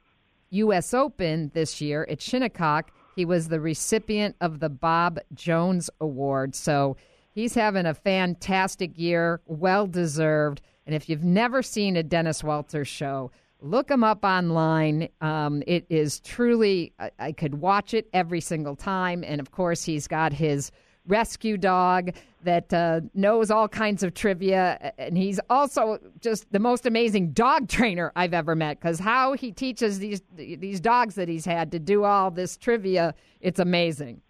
U.S. 0.50 0.94
Open 0.94 1.50
this 1.54 1.80
year 1.80 2.06
at 2.08 2.22
Shinnecock, 2.22 2.90
he 3.14 3.24
was 3.24 3.48
the 3.48 3.60
recipient 3.60 4.36
of 4.40 4.60
the 4.60 4.68
Bob 4.68 5.18
Jones 5.34 5.90
Award. 6.00 6.54
So 6.54 6.96
he's 7.38 7.54
having 7.54 7.86
a 7.86 7.94
fantastic 7.94 8.98
year, 8.98 9.40
well 9.46 9.86
deserved. 9.86 10.60
And 10.86 10.94
if 10.94 11.08
you've 11.08 11.22
never 11.22 11.62
seen 11.62 11.96
a 11.96 12.02
Dennis 12.02 12.42
Walters 12.42 12.88
show, 12.88 13.30
look 13.60 13.88
him 13.88 14.02
up 14.02 14.24
online. 14.24 15.08
Um, 15.20 15.62
it 15.66 15.86
is 15.88 16.18
truly, 16.20 16.92
I, 16.98 17.10
I 17.20 17.32
could 17.32 17.54
watch 17.54 17.94
it 17.94 18.08
every 18.12 18.40
single 18.40 18.74
time. 18.74 19.22
And 19.24 19.40
of 19.40 19.52
course, 19.52 19.84
he's 19.84 20.08
got 20.08 20.32
his 20.32 20.72
rescue 21.06 21.56
dog 21.56 22.10
that 22.42 22.72
uh, 22.74 23.02
knows 23.14 23.52
all 23.52 23.68
kinds 23.68 24.02
of 24.02 24.14
trivia. 24.14 24.92
And 24.98 25.16
he's 25.16 25.38
also 25.48 26.00
just 26.20 26.50
the 26.52 26.58
most 26.58 26.86
amazing 26.86 27.30
dog 27.30 27.68
trainer 27.78 28.10
I've 28.16 28.34
ever 28.34 28.56
met 28.56 28.80
because 28.80 28.98
how 28.98 29.34
he 29.34 29.52
teaches 29.52 30.00
these 30.00 30.22
these 30.34 30.80
dogs 30.80 31.14
that 31.14 31.28
he's 31.28 31.44
had 31.44 31.70
to 31.70 31.78
do 31.78 32.02
all 32.02 32.32
this 32.32 32.56
trivia, 32.56 33.14
it's 33.40 33.60
amazing. 33.60 34.22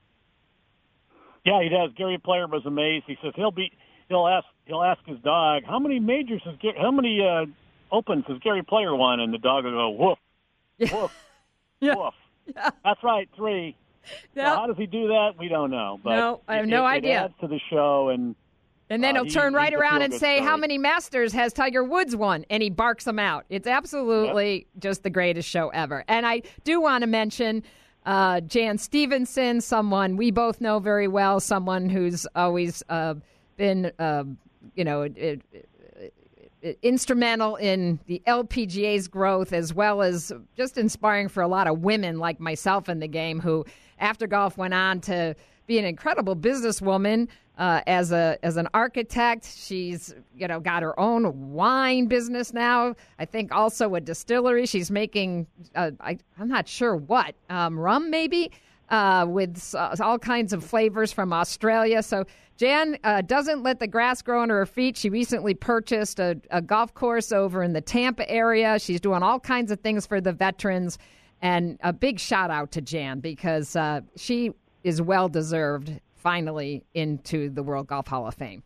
Yeah, 1.44 1.62
he 1.62 1.68
does. 1.68 1.90
Gary 1.96 2.18
Player 2.18 2.46
was 2.46 2.64
amazed. 2.66 3.04
He 3.06 3.16
says 3.22 3.32
he'll 3.36 3.50
be 3.50 3.72
he'll 4.08 4.26
ask 4.26 4.46
he'll 4.66 4.82
ask 4.82 5.04
his 5.06 5.18
dog 5.20 5.62
how 5.66 5.78
many 5.78 6.00
majors 6.00 6.42
has 6.44 6.54
how 6.76 6.90
many 6.90 7.20
uh, 7.26 7.46
opens 7.92 8.24
has 8.28 8.38
Gary 8.38 8.62
Player 8.62 8.94
won, 8.94 9.20
and 9.20 9.32
the 9.32 9.38
dog 9.38 9.64
will 9.64 9.72
go 9.72 9.90
woof, 9.90 10.18
woof, 10.92 11.12
yeah. 11.80 11.94
woof. 11.94 12.14
Yeah. 12.54 12.70
That's 12.84 13.02
right, 13.02 13.28
three. 13.36 13.76
Yep. 14.34 14.46
how 14.46 14.66
does 14.66 14.76
he 14.78 14.86
do 14.86 15.08
that? 15.08 15.32
We 15.38 15.48
don't 15.48 15.70
know. 15.70 16.00
But 16.02 16.16
no, 16.16 16.40
I 16.48 16.56
have 16.56 16.66
no 16.66 16.86
it, 16.86 16.90
idea. 16.90 17.12
It 17.12 17.24
adds 17.24 17.34
to 17.42 17.48
the 17.48 17.60
show, 17.70 18.08
and 18.08 18.34
and 18.90 19.04
then 19.04 19.16
uh, 19.16 19.24
he'll 19.24 19.32
turn 19.32 19.52
he, 19.52 19.56
right 19.56 19.74
around 19.74 20.02
and 20.02 20.12
say, 20.12 20.36
story. 20.36 20.40
"How 20.40 20.56
many 20.56 20.78
Masters 20.78 21.32
has 21.32 21.52
Tiger 21.52 21.84
Woods 21.84 22.16
won?" 22.16 22.46
And 22.48 22.62
he 22.62 22.70
barks 22.70 23.04
them 23.04 23.18
out. 23.18 23.44
It's 23.50 23.66
absolutely 23.66 24.54
yep. 24.54 24.66
just 24.78 25.02
the 25.02 25.10
greatest 25.10 25.48
show 25.48 25.68
ever. 25.68 26.04
And 26.08 26.26
I 26.26 26.42
do 26.64 26.80
want 26.80 27.02
to 27.02 27.06
mention 27.06 27.62
uh, 28.06 28.40
Jan 28.40 28.78
Stephenson, 28.78 29.60
someone 29.60 30.16
we 30.16 30.30
both 30.30 30.60
know 30.60 30.78
very 30.78 31.08
well, 31.08 31.40
someone 31.40 31.88
who's 31.88 32.26
always 32.34 32.82
uh, 32.88 33.14
been, 33.56 33.92
uh, 33.98 34.24
you 34.74 34.84
know. 34.84 35.02
It, 35.02 35.16
it, 35.16 35.68
instrumental 36.82 37.56
in 37.56 38.00
the 38.06 38.22
LPGA's 38.26 39.08
growth 39.08 39.52
as 39.52 39.72
well 39.72 40.02
as 40.02 40.32
just 40.56 40.76
inspiring 40.76 41.28
for 41.28 41.42
a 41.42 41.48
lot 41.48 41.66
of 41.66 41.80
women 41.80 42.18
like 42.18 42.40
myself 42.40 42.88
in 42.88 42.98
the 42.98 43.08
game 43.08 43.40
who 43.40 43.64
after 43.98 44.26
golf 44.26 44.58
went 44.58 44.74
on 44.74 45.00
to 45.00 45.34
be 45.66 45.78
an 45.78 45.84
incredible 45.84 46.34
businesswoman 46.34 47.28
uh, 47.58 47.82
as 47.86 48.12
a 48.12 48.38
as 48.42 48.56
an 48.56 48.68
architect. 48.72 49.44
She's 49.56 50.14
you 50.36 50.48
know 50.48 50.60
got 50.60 50.82
her 50.82 50.98
own 50.98 51.52
wine 51.52 52.06
business 52.06 52.52
now. 52.52 52.94
I 53.18 53.24
think 53.24 53.52
also 53.52 53.94
a 53.94 54.00
distillery. 54.00 54.66
She's 54.66 54.90
making 54.90 55.46
uh, 55.74 55.90
I, 56.00 56.18
I'm 56.38 56.48
not 56.48 56.66
sure 56.66 56.96
what 56.96 57.34
um, 57.50 57.78
rum 57.78 58.10
maybe 58.10 58.50
uh, 58.90 59.26
with 59.28 59.74
all 60.00 60.18
kinds 60.18 60.52
of 60.52 60.64
flavors 60.64 61.12
from 61.12 61.32
Australia. 61.32 62.02
So 62.02 62.24
Jan 62.56 62.98
uh, 63.04 63.22
doesn't 63.22 63.62
let 63.62 63.78
the 63.78 63.86
grass 63.86 64.22
grow 64.22 64.42
under 64.42 64.56
her 64.56 64.66
feet. 64.66 64.96
She 64.96 65.10
recently 65.10 65.54
purchased 65.54 66.18
a, 66.18 66.40
a 66.50 66.60
golf 66.60 66.92
course 66.94 67.30
over 67.30 67.62
in 67.62 67.72
the 67.72 67.80
Tampa 67.80 68.28
area. 68.28 68.78
She's 68.78 69.00
doing 69.00 69.22
all 69.22 69.38
kinds 69.38 69.70
of 69.70 69.80
things 69.80 70.06
for 70.06 70.20
the 70.20 70.32
veterans. 70.32 70.98
And 71.40 71.78
a 71.82 71.92
big 71.92 72.18
shout 72.18 72.50
out 72.50 72.72
to 72.72 72.80
Jan 72.80 73.20
because 73.20 73.76
uh, 73.76 74.00
she 74.16 74.52
is 74.82 75.00
well 75.00 75.28
deserved 75.28 76.00
finally 76.16 76.82
into 76.94 77.48
the 77.50 77.62
World 77.62 77.86
Golf 77.86 78.08
Hall 78.08 78.26
of 78.26 78.34
Fame. 78.34 78.62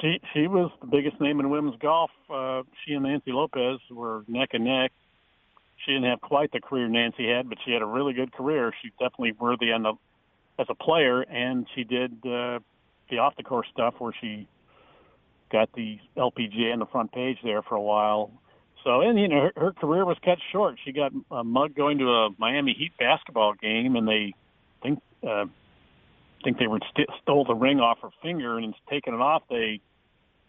She 0.00 0.18
she 0.32 0.46
was 0.46 0.70
the 0.80 0.86
biggest 0.86 1.20
name 1.20 1.40
in 1.40 1.50
women's 1.50 1.78
golf. 1.78 2.10
Uh, 2.32 2.62
she 2.84 2.94
and 2.94 3.04
Nancy 3.04 3.32
Lopez 3.32 3.78
were 3.90 4.24
neck 4.28 4.50
and 4.52 4.64
neck. 4.64 4.92
She 5.84 5.92
didn't 5.92 6.10
have 6.10 6.20
quite 6.20 6.52
the 6.52 6.60
career 6.60 6.88
Nancy 6.88 7.28
had, 7.28 7.48
but 7.48 7.58
she 7.64 7.72
had 7.72 7.82
a 7.82 7.86
really 7.86 8.12
good 8.12 8.32
career. 8.32 8.72
She's 8.82 8.92
definitely 8.92 9.32
worthy 9.32 9.72
on 9.72 9.82
the 9.82 9.94
as 10.58 10.66
a 10.68 10.74
player, 10.74 11.22
and 11.22 11.66
she 11.74 11.84
did 11.84 12.12
uh, 12.24 12.58
the 13.08 13.18
off 13.18 13.34
the 13.36 13.42
course 13.42 13.66
stuff 13.72 13.94
where 13.98 14.12
she 14.20 14.46
got 15.50 15.72
the 15.72 15.98
LPGA 16.16 16.72
on 16.72 16.78
the 16.78 16.86
front 16.86 17.12
page 17.12 17.38
there 17.42 17.62
for 17.62 17.74
a 17.74 17.80
while. 17.80 18.30
So, 18.84 19.00
and 19.00 19.18
you 19.18 19.28
know, 19.28 19.40
her, 19.40 19.52
her 19.56 19.72
career 19.72 20.04
was 20.04 20.16
cut 20.24 20.38
short. 20.52 20.78
She 20.84 20.92
got 20.92 21.12
a 21.30 21.44
mug 21.44 21.74
going 21.74 21.98
to 21.98 22.04
a 22.04 22.28
Miami 22.38 22.74
Heat 22.78 22.92
basketball 22.98 23.54
game, 23.54 23.96
and 23.96 24.06
they 24.06 24.34
think 24.82 25.00
uh, 25.26 25.46
think 26.42 26.58
they 26.58 26.66
were 26.66 26.80
st- 26.92 27.10
stole 27.22 27.44
the 27.44 27.54
ring 27.54 27.80
off 27.80 27.98
her 28.02 28.10
finger 28.22 28.58
and 28.58 28.74
taking 28.88 29.14
it 29.14 29.20
off. 29.20 29.42
They, 29.50 29.80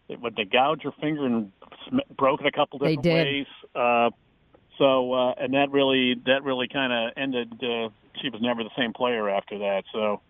they 0.07 0.15
would 0.15 0.35
they 0.35 0.45
gouge 0.45 0.83
her 0.83 0.93
finger 1.01 1.25
and 1.25 1.51
sm- 1.87 2.13
broke 2.17 2.41
it 2.41 2.47
a 2.47 2.51
couple 2.51 2.79
different 2.79 3.03
they 3.03 3.09
did. 3.09 3.25
ways. 3.25 3.47
Uh, 3.75 4.09
so, 4.81 5.13
uh, 5.13 5.33
and 5.37 5.53
that 5.53 5.69
really 5.69 6.15
that 6.25 6.43
really 6.43 6.67
kind 6.67 6.91
of 6.91 7.13
ended. 7.15 7.53
Uh, 7.61 7.89
she 8.19 8.29
was 8.29 8.41
never 8.41 8.63
the 8.63 8.71
same 8.75 8.93
player 8.93 9.29
after 9.29 9.59
that. 9.59 9.83
So, 9.93 10.21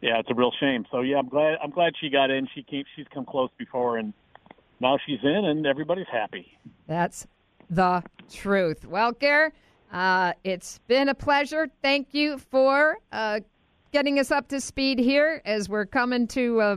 yeah, 0.00 0.18
it's 0.18 0.30
a 0.30 0.34
real 0.34 0.52
shame. 0.58 0.86
So, 0.90 1.02
yeah, 1.02 1.18
I'm 1.18 1.28
glad 1.28 1.58
I'm 1.62 1.70
glad 1.70 1.92
she 2.00 2.08
got 2.08 2.30
in. 2.30 2.48
She 2.54 2.62
came, 2.62 2.84
she's 2.96 3.04
come 3.12 3.26
close 3.26 3.50
before, 3.58 3.98
and 3.98 4.14
now 4.80 4.96
she's 5.06 5.18
in, 5.22 5.44
and 5.44 5.66
everybody's 5.66 6.06
happy. 6.10 6.56
That's 6.86 7.26
the 7.68 8.02
truth. 8.32 8.86
Well, 8.86 9.12
Gare, 9.12 9.52
uh, 9.92 10.32
it's 10.44 10.78
been 10.86 11.10
a 11.10 11.14
pleasure. 11.14 11.68
Thank 11.82 12.08
you 12.12 12.38
for 12.38 12.96
uh, 13.12 13.40
getting 13.92 14.18
us 14.18 14.30
up 14.30 14.48
to 14.48 14.62
speed 14.62 14.98
here 14.98 15.42
as 15.44 15.68
we're 15.68 15.84
coming 15.84 16.26
to, 16.28 16.60
uh, 16.62 16.76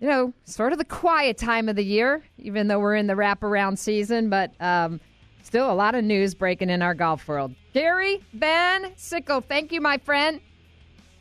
you 0.00 0.08
know, 0.08 0.34
sort 0.46 0.72
of 0.72 0.78
the 0.78 0.84
quiet 0.84 1.38
time 1.38 1.68
of 1.68 1.76
the 1.76 1.84
year, 1.84 2.24
even 2.38 2.66
though 2.66 2.80
we're 2.80 2.96
in 2.96 3.06
the 3.06 3.14
wraparound 3.14 3.78
season, 3.78 4.30
but 4.30 4.52
um, 4.60 5.00
still 5.44 5.70
a 5.70 5.74
lot 5.74 5.94
of 5.94 6.02
news 6.04 6.34
breaking 6.34 6.70
in 6.70 6.82
our 6.82 6.94
golf 6.94 7.28
world. 7.28 7.54
Gary 7.72 8.20
Van 8.32 8.92
Sickle, 8.96 9.40
thank 9.40 9.70
you, 9.72 9.80
my 9.80 9.98
friend. 9.98 10.40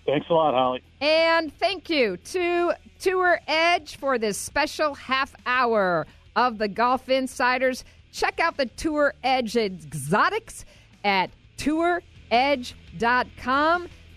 Thanks 0.06 0.28
a 0.30 0.34
lot, 0.34 0.54
Holly. 0.54 0.84
And 1.02 1.54
thank 1.58 1.90
you 1.90 2.18
to 2.18 2.74
Tour 3.00 3.40
Edge 3.48 3.98
for 3.98 4.18
this 4.18 4.38
special 4.38 4.96
half 4.96 5.34
hour 5.46 6.06
of 6.36 6.58
the 6.58 6.68
Golf 6.68 7.08
Insiders. 7.10 7.86
Check 8.12 8.40
out 8.40 8.58
the 8.58 8.66
Tour 8.66 9.14
Edge 9.24 9.56
Exotics 9.56 10.66
at 11.04 11.30
touredge.com. 11.58 12.02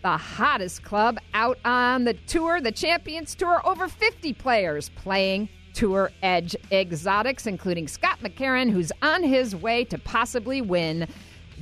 The 0.03 0.17
hottest 0.17 0.83
club 0.83 1.19
out 1.35 1.59
on 1.65 2.05
the 2.05 2.15
tour, 2.15 2.61
the 2.61 2.71
Champions 2.73 3.35
Tour. 3.35 3.61
Over 3.67 3.89
50 3.89 4.33
players 4.35 4.89
playing 4.91 5.49
Tour 5.77 6.11
Edge 6.23 6.57
Exotics, 6.73 7.47
including 7.47 7.87
Scott 7.87 8.19
McCarron, 8.21 8.71
who's 8.71 8.91
on 9.03 9.23
his 9.23 9.55
way 9.55 9.85
to 9.85 9.99
possibly 9.99 10.63
win 10.63 11.07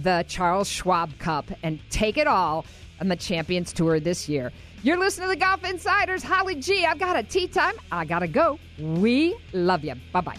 the 0.02 0.24
Charles 0.28 0.68
Schwab 0.68 1.18
Cup 1.18 1.46
and 1.64 1.80
take 1.90 2.16
it 2.16 2.28
all 2.28 2.64
on 3.00 3.08
the 3.08 3.16
Champions 3.16 3.72
Tour 3.72 3.98
this 3.98 4.28
year. 4.28 4.52
You're 4.84 4.98
listening 4.98 5.28
to 5.28 5.34
the 5.34 5.40
Golf 5.40 5.64
Insiders. 5.64 6.22
Holly 6.22 6.54
G, 6.54 6.86
I've 6.86 7.00
got 7.00 7.16
a 7.16 7.24
tee 7.24 7.48
time. 7.48 7.74
I 7.90 8.04
got 8.04 8.20
to 8.20 8.28
go. 8.28 8.60
We 8.78 9.36
love 9.52 9.82
you. 9.82 9.94
Bye 10.12 10.20
bye. 10.20 10.36